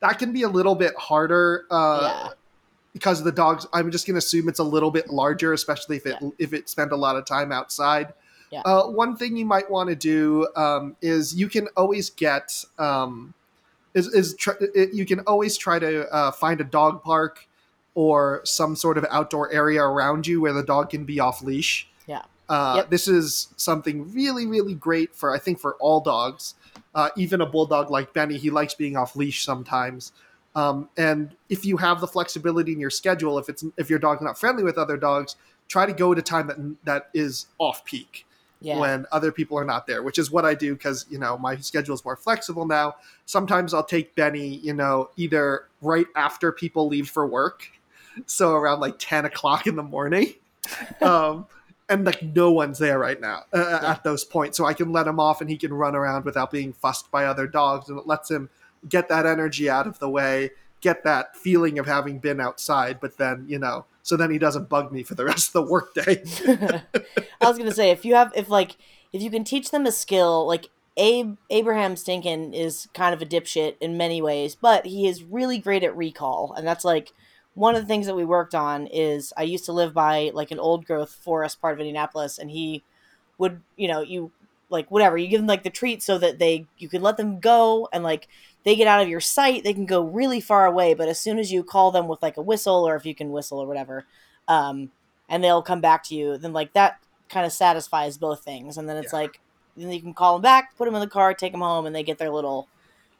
[0.00, 1.66] that can be a little bit harder.
[1.70, 2.28] Uh, yeah
[2.96, 6.06] because the dogs i'm just going to assume it's a little bit larger especially if
[6.06, 6.30] it yeah.
[6.38, 8.14] if it spent a lot of time outside
[8.50, 8.60] yeah.
[8.60, 13.34] Uh, one thing you might want to do um, is you can always get um,
[13.94, 17.48] is, is tr- it, you can always try to uh, find a dog park
[17.94, 21.88] or some sort of outdoor area around you where the dog can be off leash.
[22.06, 22.22] Yeah.
[22.48, 22.90] Uh, yep.
[22.90, 26.54] This is something really, really great for I think for all dogs.
[26.94, 30.12] Uh, even a bulldog like Benny, he likes being off leash sometimes.
[30.54, 34.22] Um, and if you have the flexibility in your schedule, if it's if your dog's
[34.22, 35.36] not friendly with other dogs,
[35.68, 38.26] try to go at a time that that is off peak
[38.60, 38.78] yeah.
[38.78, 41.56] when other people are not there, which is what I do because, you know, my
[41.56, 42.96] schedule is more flexible now.
[43.26, 47.68] Sometimes I'll take Benny, you know, either right after people leave for work.
[48.24, 50.34] So around like 10 o'clock in the morning.
[51.02, 51.46] um,
[51.88, 53.90] and like no one's there right now uh, uh, yeah.
[53.92, 54.56] at those points.
[54.56, 57.26] So I can let him off and he can run around without being fussed by
[57.26, 57.88] other dogs.
[57.88, 58.50] And it lets him
[58.88, 62.98] get that energy out of the way, get that feeling of having been outside.
[63.00, 65.62] But then, you know, so then he doesn't bug me for the rest of the
[65.72, 66.22] workday.
[67.40, 68.76] I was gonna say if you have if like
[69.12, 73.26] if you can teach them a skill like Abe Abraham Stinkin is kind of a
[73.26, 77.12] dipshit in many ways, but he is really great at recall, and that's like
[77.54, 78.86] one of the things that we worked on.
[78.86, 82.52] Is I used to live by like an old growth forest part of Indianapolis, and
[82.52, 82.84] he
[83.38, 84.30] would you know you
[84.70, 87.40] like whatever you give them like the treat so that they you can let them
[87.40, 88.28] go and like
[88.66, 91.38] they get out of your sight they can go really far away but as soon
[91.38, 94.04] as you call them with like a whistle or if you can whistle or whatever
[94.48, 94.90] um,
[95.28, 96.98] and they'll come back to you then like that
[97.30, 99.20] kind of satisfies both things and then it's yeah.
[99.20, 99.40] like
[99.76, 101.94] then you can call them back put them in the car take them home and
[101.94, 102.68] they get their little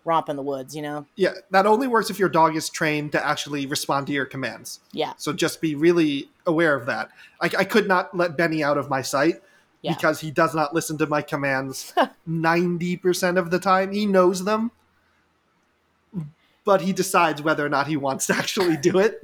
[0.05, 3.11] romp in the woods you know yeah that only works if your dog is trained
[3.11, 7.09] to actually respond to your commands yeah so just be really aware of that
[7.41, 9.43] i, I could not let benny out of my sight
[9.83, 9.95] yeah.
[9.95, 11.93] because he does not listen to my commands
[12.29, 13.93] 90% of the time.
[13.93, 14.71] He knows them,
[16.67, 19.23] but he decides whether or not he wants to actually do it.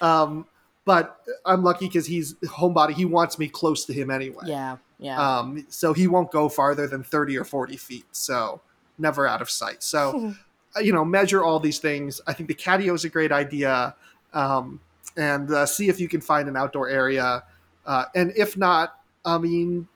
[0.00, 0.46] Um,
[0.86, 2.92] but I'm lucky because he's homebody.
[2.92, 4.44] He wants me close to him anyway.
[4.46, 5.38] Yeah, yeah.
[5.38, 8.06] Um, so he won't go farther than 30 or 40 feet.
[8.12, 8.62] So
[8.96, 9.82] never out of sight.
[9.82, 10.32] So,
[10.80, 12.22] you know, measure all these things.
[12.26, 13.94] I think the catio is a great idea.
[14.32, 14.80] Um,
[15.16, 17.42] and uh, see if you can find an outdoor area.
[17.84, 19.88] Uh, and if not, I mean,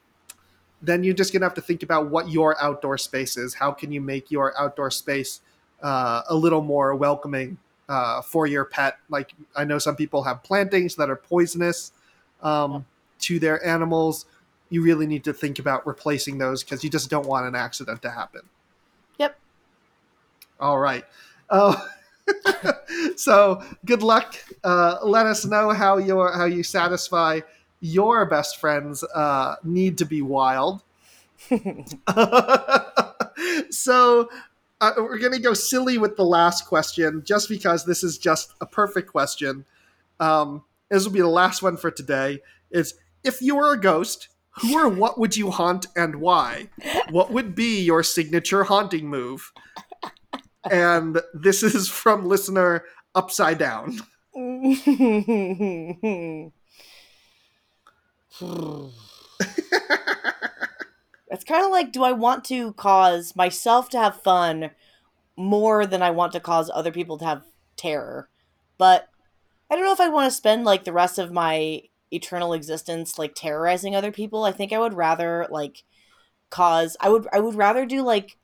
[0.82, 3.54] then you're just gonna have to think about what your outdoor space is.
[3.54, 5.40] How can you make your outdoor space
[5.82, 7.58] uh, a little more welcoming
[7.88, 8.98] uh, for your pet?
[9.08, 11.92] Like I know some people have plantings that are poisonous
[12.42, 12.86] um,
[13.20, 14.26] to their animals.
[14.70, 18.02] You really need to think about replacing those because you just don't want an accident
[18.02, 18.42] to happen.
[19.18, 19.38] Yep.
[20.60, 21.04] All right.
[21.50, 21.76] Uh,
[23.16, 24.36] so good luck.
[24.64, 27.40] Uh, let us know how your how you satisfy
[27.80, 30.82] your best friend's uh, need to be wild.
[33.70, 34.30] so
[34.82, 38.66] uh, we're gonna go silly with the last question, just because this is just a
[38.66, 39.64] perfect question.
[40.18, 42.40] Um, this will be the last one for today.
[42.72, 44.28] Is if you were a ghost,
[44.60, 46.68] who or what would you haunt and why?
[47.10, 49.52] What would be your signature haunting move?
[50.68, 54.00] And this is from listener Upside Down.
[61.32, 64.70] it's kind of like do I want to cause myself to have fun
[65.36, 67.44] more than I want to cause other people to have
[67.76, 68.28] terror?
[68.78, 69.08] But
[69.70, 73.18] I don't know if I want to spend like the rest of my eternal existence
[73.18, 74.44] like terrorizing other people.
[74.44, 75.84] I think I would rather like
[76.50, 78.36] cause I would I would rather do like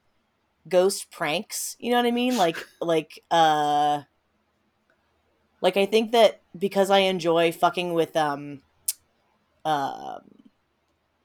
[0.67, 2.37] ghost pranks, you know what I mean?
[2.39, 4.03] Like like uh
[5.61, 8.63] like I think that because I enjoy fucking with um
[9.65, 10.21] uh,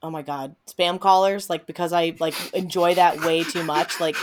[0.04, 4.16] oh my god, spam callers like because I like enjoy that way too much like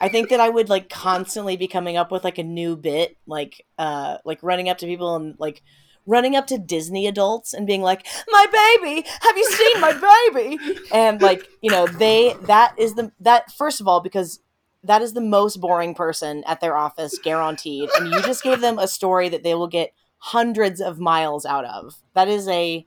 [0.00, 3.16] I think that I would like constantly be coming up with like a new bit
[3.26, 5.62] like uh like running up to people and like
[6.06, 8.46] running up to Disney adults and being like, "My
[8.80, 10.58] baby, have you seen my baby?"
[10.90, 14.40] And like, you know, they that is the that first of all because
[14.82, 18.78] that is the most boring person at their office guaranteed and you just gave them
[18.78, 21.96] a story that they will get hundreds of miles out of.
[22.14, 22.86] That is a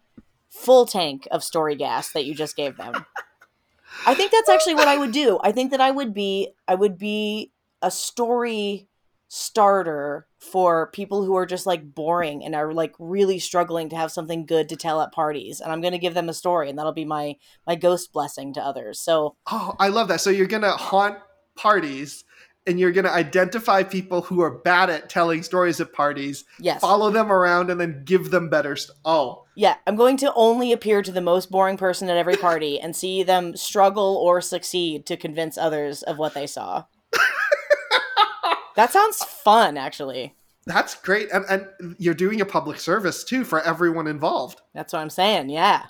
[0.51, 3.05] full tank of story gas that you just gave them.
[4.05, 5.39] I think that's actually what I would do.
[5.43, 8.87] I think that I would be I would be a story
[9.33, 14.11] starter for people who are just like boring and are like really struggling to have
[14.11, 16.77] something good to tell at parties and i'm going to give them a story and
[16.77, 17.33] that'll be my
[17.65, 21.17] my ghost blessing to others so oh i love that so you're going to haunt
[21.55, 22.25] parties
[22.67, 26.45] and you're going to identify people who are bad at telling stories at parties.
[26.59, 26.81] Yes.
[26.81, 28.75] Follow them around and then give them better.
[28.75, 29.45] St- oh.
[29.55, 32.95] Yeah, I'm going to only appear to the most boring person at every party and
[32.95, 36.85] see them struggle or succeed to convince others of what they saw.
[38.75, 40.35] that sounds fun, actually.
[40.65, 41.31] That's great.
[41.31, 44.61] And, and you're doing a public service too for everyone involved.
[44.73, 45.49] That's what I'm saying.
[45.49, 45.87] Yeah.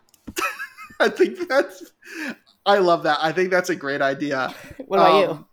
[0.99, 1.91] I think that's.
[2.65, 3.17] I love that.
[3.21, 4.53] I think that's a great idea.
[4.85, 5.45] What about um, you?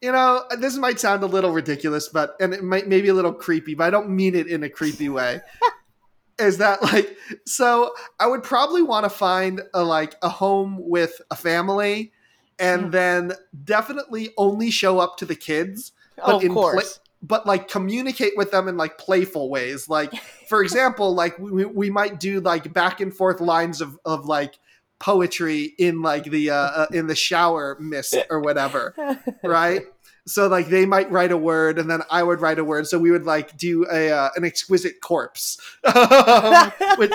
[0.00, 3.32] You know, this might sound a little ridiculous, but and it might maybe a little
[3.32, 5.40] creepy, but I don't mean it in a creepy way.
[6.38, 11.20] is that like so I would probably want to find a like a home with
[11.30, 12.12] a family
[12.58, 12.92] and mm.
[12.92, 13.32] then
[13.64, 15.92] definitely only show up to the kids.
[16.16, 17.00] But oh, of course.
[17.22, 19.88] but like communicate with them in like playful ways.
[19.88, 20.12] Like
[20.48, 24.58] for example, like we, we might do like back and forth lines of, of like
[25.00, 28.94] poetry in like the uh, uh, in the shower mist or whatever,
[29.44, 29.82] right?
[30.26, 32.86] So like they might write a word and then I would write a word.
[32.86, 37.14] So we would like do a uh, an exquisite corpse, um, which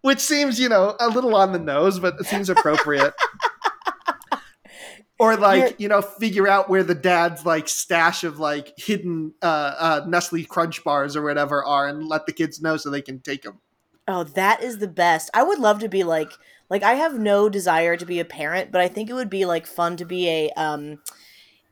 [0.00, 3.14] which seems you know a little on the nose, but it seems appropriate.
[5.18, 5.72] or like You're...
[5.78, 10.44] you know figure out where the dad's like stash of like hidden uh, uh, Nestle
[10.44, 13.60] Crunch bars or whatever are, and let the kids know so they can take them.
[14.08, 15.30] Oh, that is the best.
[15.32, 16.32] I would love to be like
[16.72, 19.44] like I have no desire to be a parent, but I think it would be
[19.44, 21.00] like fun to be a um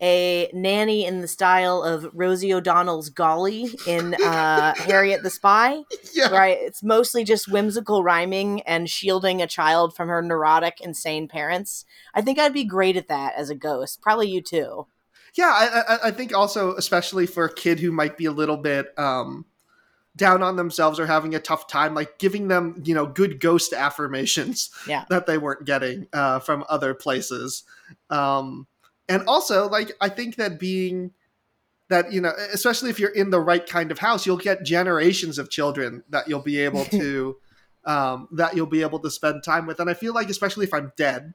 [0.02, 5.82] a nanny in the style of Rosie O'Donnell's Golly in uh, Harriet the Spy.
[6.14, 6.28] Yeah.
[6.28, 6.58] Right?
[6.60, 11.84] It's mostly just whimsical rhyming and shielding a child from her neurotic, insane parents.
[12.14, 14.00] I think I'd be great at that as a ghost.
[14.00, 14.86] Probably you too.
[15.34, 18.56] Yeah, I, I, I think also, especially for a kid who might be a little
[18.56, 19.44] bit um,
[20.16, 23.72] down on themselves or having a tough time, like giving them, you know, good ghost
[23.72, 25.04] affirmations yeah.
[25.08, 27.64] that they weren't getting uh, from other places.
[28.08, 28.66] Um,
[29.08, 31.12] and also, like, I think that being
[31.88, 35.38] that, you know, especially if you're in the right kind of house, you'll get generations
[35.38, 37.36] of children that you'll be able to,
[37.84, 39.80] um, that you'll be able to spend time with.
[39.80, 41.34] And I feel like, especially if I'm dead,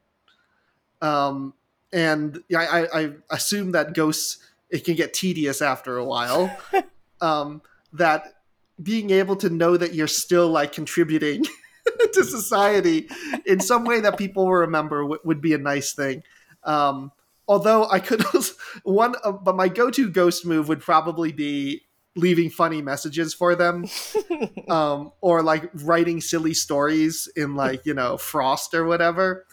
[1.02, 1.52] um,
[1.92, 4.38] and I, I, I assume that ghosts,
[4.70, 6.54] it can get tedious after a while.
[7.20, 7.62] um,
[7.92, 8.35] that
[8.82, 11.44] being able to know that you're still like contributing
[12.12, 13.08] to society
[13.46, 16.22] in some way that people will remember w- would be a nice thing.
[16.64, 17.12] Um,
[17.48, 21.82] although I could also, one, uh, but my go-to ghost move would probably be
[22.16, 23.84] leaving funny messages for them
[24.68, 29.44] um, or like writing silly stories in like you know frost or whatever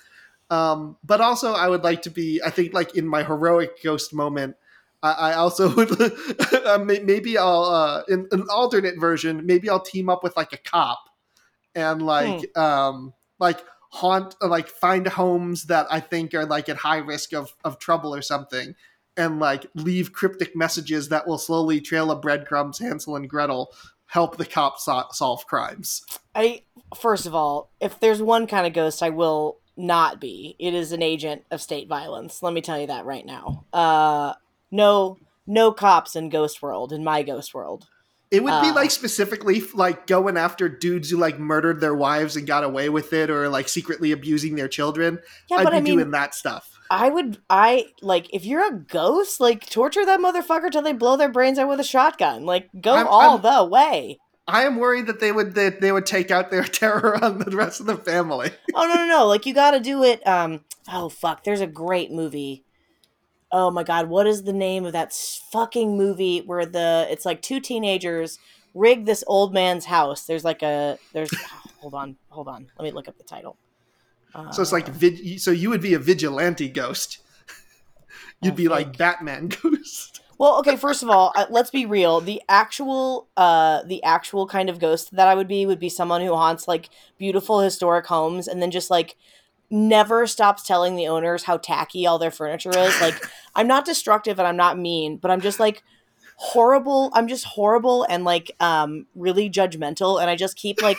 [0.49, 4.13] um, but also i would like to be i think like in my heroic ghost
[4.13, 4.55] moment
[5.03, 10.09] i, I also would uh, maybe i'll uh, in an alternate version maybe i'll team
[10.09, 10.99] up with like a cop
[11.75, 12.61] and like hmm.
[12.61, 17.53] um like haunt like find homes that i think are like at high risk of
[17.63, 18.73] of trouble or something
[19.17, 23.71] and like leave cryptic messages that will slowly trail a breadcrumbs Hansel and Gretel
[24.07, 26.03] help the cops so- solve crimes.
[26.35, 26.63] I
[26.95, 30.91] first of all, if there's one kind of ghost I will not be, it is
[30.91, 32.43] an agent of state violence.
[32.43, 33.65] Let me tell you that right now.
[33.73, 34.33] Uh
[34.73, 37.87] no no cops in Ghost World in my Ghost World.
[38.31, 42.35] It would be uh, like specifically like going after dudes who like murdered their wives
[42.35, 45.19] and got away with it, or like secretly abusing their children.
[45.51, 46.79] Yeah, I'd but be I mean, doing that stuff.
[46.89, 51.15] I would I like if you're a ghost, like torture that motherfucker till they blow
[51.15, 52.43] their brains out with a shotgun.
[52.43, 54.17] Like go I'm, all I'm, the way.
[54.47, 57.55] I am worried that they would that they would take out their terror on the
[57.55, 58.49] rest of the family.
[58.73, 59.27] oh no no no!
[59.27, 60.25] Like you got to do it.
[60.27, 60.61] Um.
[60.91, 61.43] Oh fuck!
[61.43, 62.62] There's a great movie.
[63.53, 64.09] Oh my god!
[64.09, 68.39] What is the name of that fucking movie where the it's like two teenagers
[68.73, 70.25] rig this old man's house?
[70.25, 71.31] There's like a there's.
[71.79, 72.67] hold on, hold on.
[72.77, 73.57] Let me look up the title
[74.51, 77.19] so it's like vid- so you would be a vigilante ghost.
[78.41, 80.21] You'd be like Batman ghost.
[80.39, 80.75] Well, okay.
[80.75, 82.19] First of all, uh, let's be real.
[82.19, 86.21] The actual, uh, the actual kind of ghost that I would be would be someone
[86.21, 89.15] who haunts like beautiful historic homes and then just like
[89.73, 93.01] never stops telling the owners how tacky all their furniture is.
[93.01, 95.83] Like, I'm not destructive and I'm not mean, but I'm just like
[96.35, 97.11] horrible.
[97.13, 100.97] I'm just horrible and like um really judgmental, and I just keep like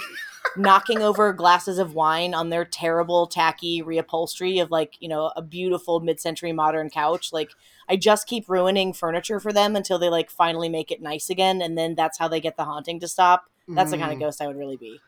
[0.56, 5.42] knocking over glasses of wine on their terrible tacky reupholstery of like you know a
[5.42, 7.50] beautiful mid-century modern couch like
[7.88, 11.62] i just keep ruining furniture for them until they like finally make it nice again
[11.62, 13.92] and then that's how they get the haunting to stop that's mm.
[13.92, 14.20] the kind of mm.
[14.20, 15.00] ghost i would really be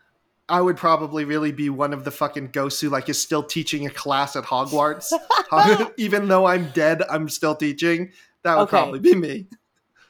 [0.49, 3.87] I would probably really be one of the fucking ghosts who like is still teaching
[3.87, 5.13] a class at Hogwarts.
[5.97, 8.13] Even though I'm dead, I'm still teaching.
[8.43, 8.77] That would okay.
[8.77, 9.47] probably be me.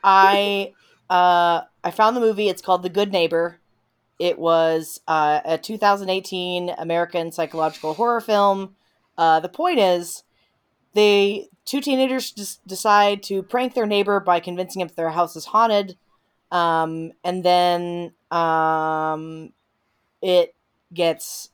[0.05, 0.73] I
[1.09, 2.49] uh I found the movie.
[2.49, 3.61] It's called The Good Neighbor.
[4.19, 8.75] It was uh, a 2018 American psychological horror film.
[9.19, 10.23] Uh, the point is,
[10.95, 15.37] they two teenagers just decide to prank their neighbor by convincing him that their house
[15.37, 15.97] is haunted,
[16.51, 19.53] um, and then um,
[20.27, 20.57] it
[20.93, 21.51] gets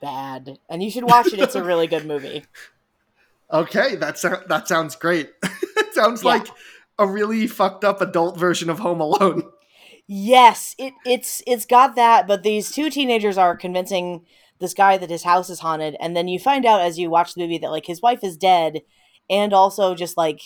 [0.00, 0.58] bad.
[0.68, 1.38] And you should watch it.
[1.38, 2.44] It's a really good movie.
[3.52, 4.16] Okay, that
[4.48, 5.30] that sounds great.
[5.42, 6.30] it sounds yeah.
[6.30, 6.46] like
[6.98, 9.44] a really fucked up adult version of Home Alone.
[10.08, 14.26] Yes, it it's it's got that, but these two teenagers are convincing
[14.58, 17.34] this guy that his house is haunted, and then you find out as you watch
[17.34, 18.80] the movie that like his wife is dead,
[19.30, 20.40] and also just like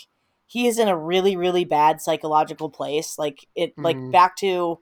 [0.47, 3.19] he is in a really really bad psychological place.
[3.19, 3.85] Like it mm.
[3.85, 4.81] like back to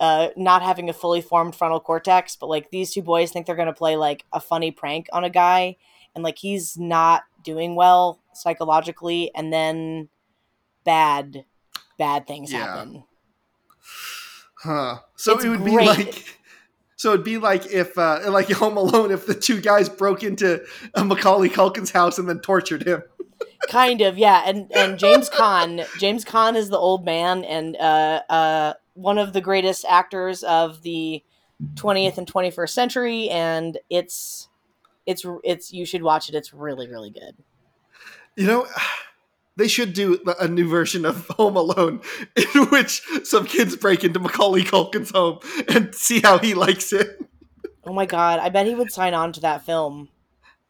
[0.00, 3.56] uh not having a fully formed frontal cortex, but like these two boys think they're
[3.56, 5.76] gonna play like a funny prank on a guy,
[6.14, 10.08] and like he's not doing well psychologically, and then
[10.84, 11.44] bad
[11.98, 12.58] bad things yeah.
[12.58, 13.04] happen.
[14.58, 14.98] Huh.
[15.16, 15.78] So it's it would great.
[15.80, 16.38] be like
[16.96, 20.64] so it'd be like if uh like Home Alone if the two guys broke into
[20.94, 23.02] a Macaulay Culkin's house and then tortured him.
[23.68, 24.42] kind of, yeah.
[24.46, 29.32] And and James Caan, James Caan is the old man and uh uh one of
[29.32, 31.22] the greatest actors of the
[31.74, 34.48] 20th and 21st century and it's
[35.06, 36.34] it's it's you should watch it.
[36.34, 37.36] It's really really good.
[38.34, 38.66] You know,
[39.56, 42.00] they should do a new version of Home Alone
[42.36, 45.38] in which some kids break into Macaulay Culkin's home
[45.68, 47.20] and see how he likes it.
[47.84, 50.08] Oh my god, I bet he would sign on to that film.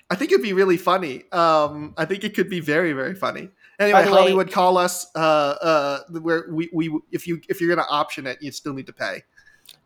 [0.09, 1.25] I think it'd be really funny.
[1.33, 3.51] Um, I think it could be very, very funny.
[3.79, 5.07] Anyway, Hollywood, way, call us.
[5.15, 8.87] Uh, uh, where we, we if you if you're gonna option it, you still need
[8.87, 9.23] to pay.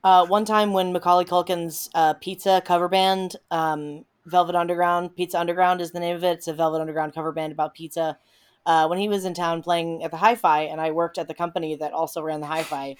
[0.04, 5.80] Uh, one time when Macaulay Culkin's uh, pizza cover band, um, Velvet Underground, Pizza Underground
[5.80, 6.38] is the name of it.
[6.38, 8.18] It's a Velvet Underground cover band about pizza
[8.66, 11.34] uh, when he was in town playing at the Hi-Fi, and I worked at the
[11.34, 12.96] company that also ran the Hi-Fi.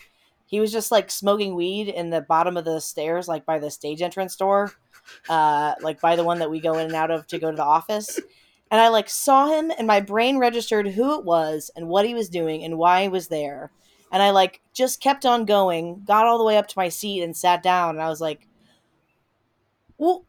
[0.46, 3.70] He was just like smoking weed in the bottom of the stairs, like by the
[3.70, 4.72] stage entrance door,
[5.28, 7.56] uh, like by the one that we go in and out of to go to
[7.56, 8.18] the office.
[8.70, 12.14] And I like saw him, and my brain registered who it was and what he
[12.14, 13.72] was doing and why he was there.
[14.12, 17.22] And I like just kept on going, got all the way up to my seat,
[17.22, 17.96] and sat down.
[17.96, 18.46] And I was like,
[19.98, 20.24] "Well,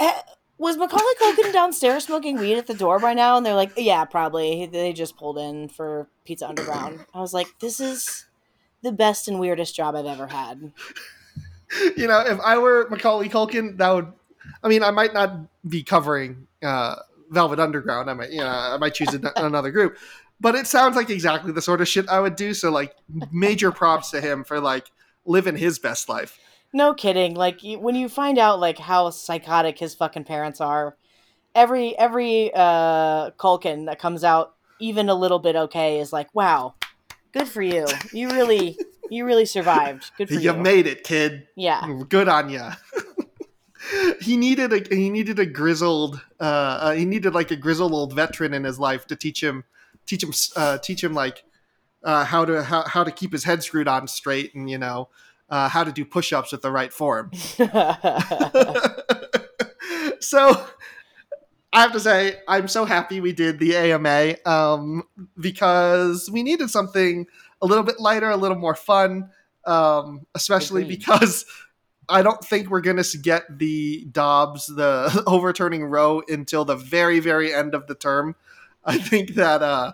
[0.00, 0.20] eh,
[0.60, 3.36] was Macaulay Culkin downstairs smoking weed at the door by now?
[3.36, 4.66] And they're like, yeah, probably.
[4.66, 7.00] They just pulled in for Pizza Underground.
[7.14, 8.26] I was like, this is
[8.82, 10.72] the best and weirdest job I've ever had.
[11.96, 14.12] You know, if I were Macaulay Culkin, that would.
[14.62, 16.96] I mean, I might not be covering uh,
[17.30, 18.10] Velvet Underground.
[18.10, 19.96] I might, you know, I might choose another group.
[20.40, 22.54] but it sounds like exactly the sort of shit I would do.
[22.54, 22.94] So like,
[23.32, 24.90] major props to him for like
[25.24, 26.38] living his best life.
[26.72, 27.34] No kidding.
[27.34, 30.96] Like when you find out like how psychotic his fucking parents are,
[31.54, 36.74] every every uh Culkin that comes out even a little bit okay is like, wow,
[37.32, 37.86] good for you.
[38.12, 38.78] You really
[39.10, 40.12] you really survived.
[40.16, 40.40] Good for you.
[40.40, 41.48] You made it, kid.
[41.56, 42.02] Yeah.
[42.08, 42.62] Good on you.
[44.20, 48.14] he needed a he needed a grizzled uh, uh, he needed like a grizzled old
[48.14, 49.64] veteran in his life to teach him
[50.06, 51.44] teach him uh, teach him like
[52.02, 55.08] uh, how to how, how to keep his head screwed on straight and you know
[55.50, 57.30] uh, how to do push-ups with the right form.
[60.20, 60.66] so
[61.72, 65.02] I have to say I'm so happy we did the AMA um,
[65.38, 67.26] because we needed something
[67.60, 69.30] a little bit lighter, a little more fun,
[69.66, 70.98] um, especially Agreed.
[70.98, 71.44] because
[72.10, 77.20] I don't think we're going to get the Dobbs, the overturning Roe until the very,
[77.20, 78.36] very end of the term.
[78.84, 79.92] I think that uh,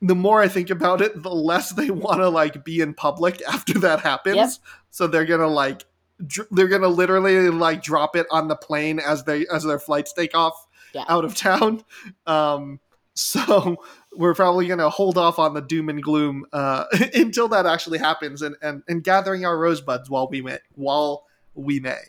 [0.00, 3.42] the more I think about it, the less they want to like be in public
[3.48, 4.36] after that happens.
[4.36, 4.50] Yep.
[4.90, 5.84] So they're gonna like
[6.26, 10.12] dr- they're gonna literally like drop it on the plane as they as their flights
[10.12, 11.04] take off yeah.
[11.08, 11.84] out of town.
[12.26, 12.80] Um,
[13.14, 13.82] so
[14.18, 17.98] we're probably going to hold off on the doom and gloom uh, until that actually
[17.98, 22.02] happens, and, and and gathering our rosebuds while we may while we may.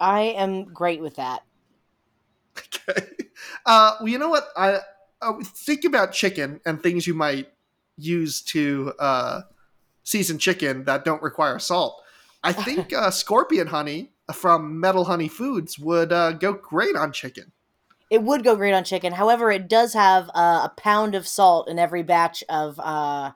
[0.00, 1.42] I am great with that.
[2.58, 3.06] Okay.
[3.64, 4.48] Uh, well, you know what?
[4.56, 4.80] I
[5.22, 7.48] uh, think about chicken and things you might
[7.96, 9.42] use to uh,
[10.02, 12.02] season chicken that don't require salt.
[12.42, 17.52] I think uh, scorpion honey from Metal Honey Foods would uh, go great on chicken.
[18.08, 19.12] It would go great on chicken.
[19.12, 23.32] However, it does have uh, a pound of salt in every batch of uh,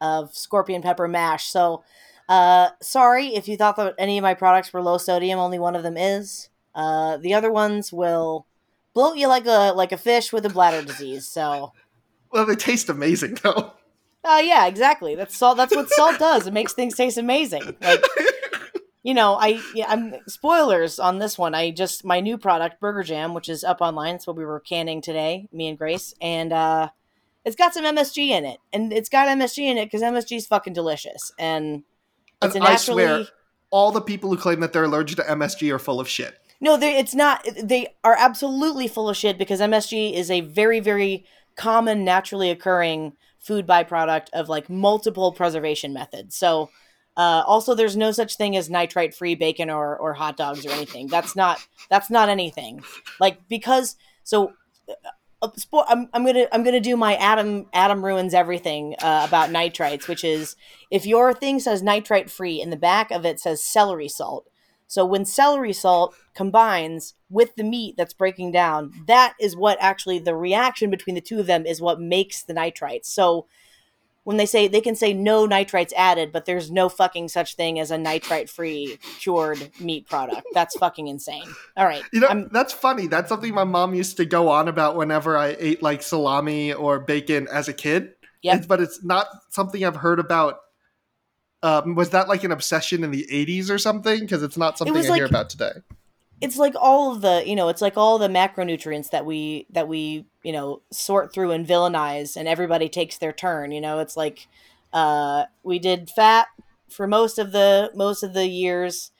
[0.00, 1.46] of scorpion pepper mash.
[1.46, 1.82] So,
[2.28, 5.38] uh, sorry if you thought that any of my products were low sodium.
[5.38, 6.50] Only one of them is.
[6.74, 8.46] Uh, the other ones will
[8.94, 11.26] bloat you like a like a fish with a bladder disease.
[11.26, 11.72] So,
[12.30, 13.72] well, they taste amazing though.
[14.24, 15.14] Oh uh, yeah, exactly.
[15.16, 15.56] That's salt.
[15.56, 16.46] That's what salt does.
[16.46, 17.76] It makes things taste amazing.
[17.80, 18.04] Like
[19.02, 21.54] you know, I yeah, I'm spoilers on this one.
[21.54, 24.16] I just my new product, Burger Jam, which is up online.
[24.16, 26.90] It's what we were canning today, me and Grace, and uh,
[27.44, 30.46] it's got some MSG in it, and it's got MSG in it because MSG is
[30.46, 31.82] fucking delicious, and
[32.40, 33.04] it's and naturally.
[33.04, 33.26] I swear,
[33.70, 36.38] all the people who claim that they're allergic to MSG are full of shit.
[36.60, 37.44] No, they, it's not.
[37.60, 41.24] They are absolutely full of shit because MSG is a very, very
[41.56, 46.36] common, naturally occurring food byproduct of like multiple preservation methods.
[46.36, 46.70] So
[47.16, 51.08] uh, also, there's no such thing as nitrite-free bacon or, or hot dogs or anything.
[51.08, 52.82] That's not that's not anything.
[53.20, 54.54] Like because so,
[54.88, 54.94] uh,
[55.42, 55.48] uh
[55.88, 60.24] I'm, I'm gonna I'm gonna do my Adam Adam ruins everything uh, about nitrites, which
[60.24, 60.56] is
[60.90, 64.48] if your thing says nitrite-free, in the back of it says celery salt.
[64.86, 70.18] So when celery salt combines with the meat that's breaking down, that is what actually
[70.18, 73.06] the reaction between the two of them is what makes the nitrites.
[73.06, 73.46] So
[74.24, 77.78] when they say they can say no nitrites added, but there's no fucking such thing
[77.80, 80.42] as a nitrite free cured meat product.
[80.54, 81.46] That's fucking insane.
[81.76, 82.02] All right.
[82.12, 83.08] You know, I'm, that's funny.
[83.08, 87.00] That's something my mom used to go on about whenever I ate like salami or
[87.00, 88.12] bacon as a kid.
[88.42, 88.60] Yeah.
[88.66, 90.58] But it's not something I've heard about.
[91.64, 94.20] Um, was that like an obsession in the 80s or something?
[94.20, 95.72] Because it's not something I like, hear about today
[96.42, 99.88] it's like all of the you know it's like all the macronutrients that we that
[99.88, 104.00] we you know sort through and villainize and everybody takes their turn you know?
[104.00, 104.48] It's like
[104.92, 106.48] uh we did fat
[106.90, 109.12] for most of the most of the years.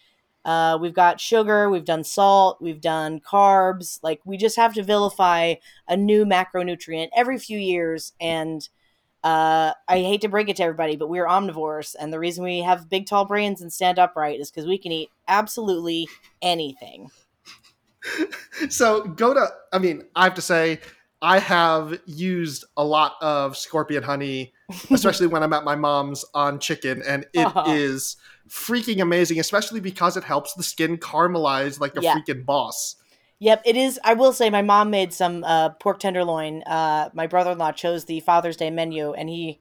[0.44, 4.00] Uh we've got sugar we've done salt we've done carbs.
[4.02, 5.54] Like we just have to vilify
[5.88, 8.12] a new macronutrient every few years.
[8.20, 8.68] And
[9.24, 12.58] uh, I hate to break it to everybody, but we're omnivores, and the reason we
[12.62, 16.08] have big, tall brains and stand upright is because we can eat absolutely
[16.40, 17.10] anything.
[18.68, 19.48] so go to.
[19.72, 20.80] I mean, I have to say,
[21.20, 24.52] I have used a lot of scorpion honey,
[24.90, 27.64] especially when I'm at my mom's on chicken, and it uh-huh.
[27.68, 28.16] is
[28.48, 32.16] freaking amazing, especially because it helps the skin caramelize like a yeah.
[32.16, 32.96] freaking boss.
[33.38, 33.98] Yep, it is.
[34.04, 36.62] I will say, my mom made some uh, pork tenderloin.
[36.62, 39.60] Uh, my brother-in-law chose the Father's Day menu, and he,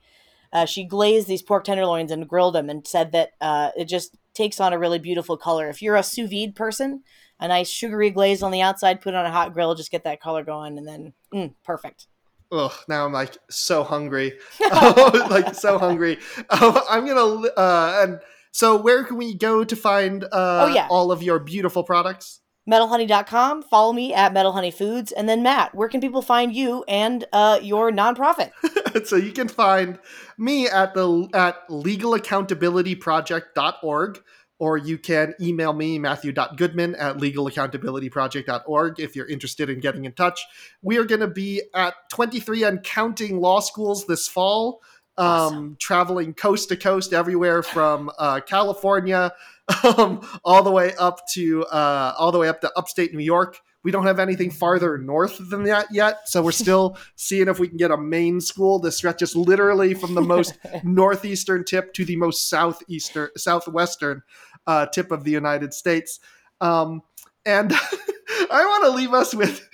[0.54, 4.18] uh, she glazed these pork tenderloins and grilled them, and said that uh, it just
[4.34, 5.70] takes on a really beautiful color.
[5.70, 7.04] If you're a sous vide person,
[7.40, 10.04] a nice sugary glaze on the outside, put it on a hot grill, just get
[10.04, 12.08] that color going, and then mm, perfect.
[12.52, 16.18] Ugh, now I'm like so hungry, oh, like so hungry.
[16.50, 18.20] Oh, I'm gonna uh, and
[18.52, 20.88] so where can we go to find uh, oh, yeah.
[20.90, 22.42] all of your beautiful products?
[22.70, 23.64] metalhoney.com.
[23.64, 25.12] Follow me at Metal Honey Foods.
[25.12, 28.52] And then, Matt, where can people find you and uh, your nonprofit?
[29.06, 29.98] so you can find
[30.38, 34.22] me at the at legalaccountabilityproject.org
[34.62, 40.46] or you can email me, matthew.goodman at legalaccountabilityproject.org if you're interested in getting in touch.
[40.84, 44.84] We are going to be at 23 and counting law schools this fall,
[45.18, 49.34] um, traveling coast to coast everywhere from uh, California
[49.98, 53.60] um, all the way up to uh, all the way up to upstate New York.
[53.84, 57.68] We don't have anything farther north than that yet, so we're still seeing if we
[57.68, 62.16] can get a Maine school that stretches literally from the most northeastern tip to the
[62.16, 64.22] most southeastern southwestern
[64.68, 66.20] uh, tip of the United States.
[66.60, 67.02] Um,
[67.46, 67.74] and
[68.52, 69.68] I want to leave us with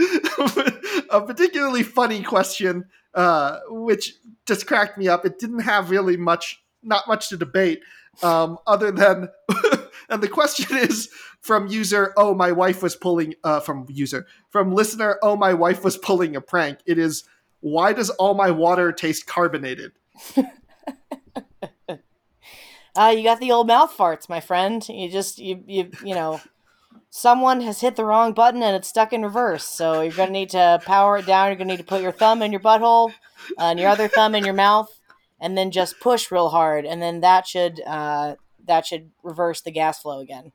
[1.10, 4.14] a particularly funny question, uh, which
[4.46, 5.26] just cracked me up.
[5.26, 7.82] It didn't have really much, not much to debate,
[8.24, 9.30] um, other than,
[10.10, 11.10] and the question is
[11.42, 15.84] from user, oh, my wife was pulling, uh, from user, from listener, oh, my wife
[15.84, 16.80] was pulling a prank.
[16.86, 17.24] It is,
[17.60, 19.92] why does all my water taste carbonated?
[22.96, 24.88] Uh, you got the old mouth farts, my friend.
[24.88, 26.42] You just you you you know,
[27.10, 29.64] someone has hit the wrong button and it's stuck in reverse.
[29.64, 31.48] So you're gonna need to power it down.
[31.48, 33.12] You're gonna need to put your thumb in your butthole,
[33.58, 34.97] uh, and your other thumb in your mouth,
[35.40, 38.36] and then just push real hard, and then that should uh,
[38.66, 40.52] that should reverse the gas flow again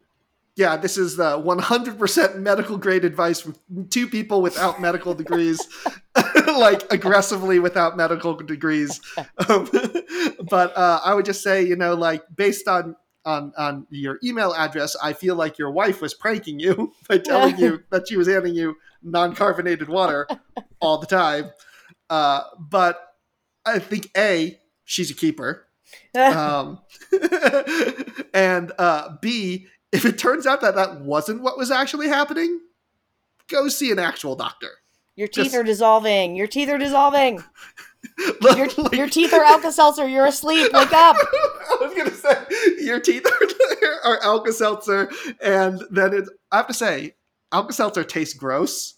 [0.55, 3.57] yeah, this is the 100% medical grade advice from
[3.89, 5.67] two people without medical degrees,
[6.47, 9.01] like aggressively without medical degrees.
[9.49, 9.71] Um,
[10.51, 14.53] but uh, I would just say, you know, like based on on on your email
[14.53, 18.29] address, I feel like your wife was pranking you by telling you that she was
[18.29, 20.27] handing you non-carbonated water
[20.81, 21.51] all the time.
[22.11, 23.01] Uh, but
[23.65, 25.67] I think a she's a keeper.
[26.19, 26.81] um,
[28.35, 32.61] and uh, B, if it turns out that that wasn't what was actually happening,
[33.49, 34.71] go see an actual doctor.
[35.15, 35.57] Your teeth Just...
[35.57, 36.37] are dissolving.
[36.37, 37.45] Your teeth are dissolving.
[38.43, 38.93] your, like...
[38.93, 40.09] your teeth are Alka Seltzer.
[40.09, 40.73] You're asleep.
[40.73, 41.17] Wake up.
[41.19, 42.37] I was gonna say
[42.83, 45.11] your teeth are, are Alka Seltzer,
[45.43, 46.29] and then it.
[46.51, 47.15] I have to say,
[47.53, 48.95] Alka Seltzer tastes gross,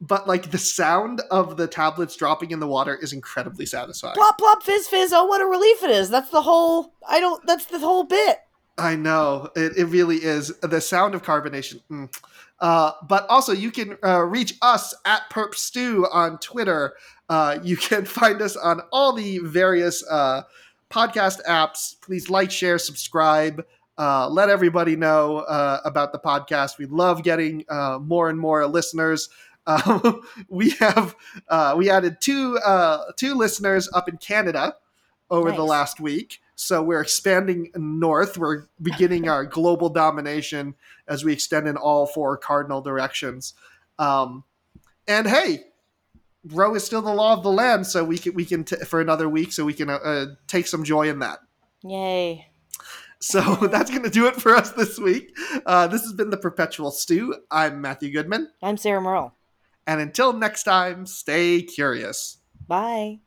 [0.00, 4.14] but like the sound of the tablets dropping in the water is incredibly satisfying.
[4.14, 5.12] Plop plop fizz fizz.
[5.12, 6.08] Oh, what a relief it is.
[6.08, 6.94] That's the whole.
[7.08, 7.44] I don't.
[7.46, 8.38] That's the whole bit.
[8.76, 11.80] I know it, it really is the sound of carbonation.
[11.90, 12.14] Mm.
[12.60, 16.94] Uh, but also, you can uh, reach us at Perp Stew on Twitter.
[17.28, 20.42] Uh, you can find us on all the various uh,
[20.90, 22.00] podcast apps.
[22.00, 23.64] Please like, share, subscribe.
[23.96, 26.78] Uh, let everybody know uh, about the podcast.
[26.78, 27.64] We love getting
[28.00, 29.28] more and more listeners.
[29.68, 31.14] Um, we have
[31.76, 32.58] we added two
[33.16, 34.74] two listeners up in Canada
[35.30, 35.56] over nice.
[35.56, 36.40] the last week.
[36.54, 38.36] So we're expanding north.
[38.36, 40.74] We're beginning our global domination
[41.06, 43.54] as we extend in all four cardinal directions.
[43.98, 44.42] Um,
[45.06, 45.64] and hey,
[46.44, 49.00] Roe is still the law of the land, so we can we can t- for
[49.00, 51.38] another week, so we can uh, uh, take some joy in that.
[51.84, 52.50] Yay!
[53.20, 53.40] So
[53.70, 55.36] that's going to do it for us this week.
[55.64, 57.36] Uh, this has been the Perpetual Stew.
[57.50, 58.50] I'm Matthew Goodman.
[58.62, 59.34] I'm Sarah Merle.
[59.88, 62.38] And until next time, stay curious.
[62.68, 63.20] Bye.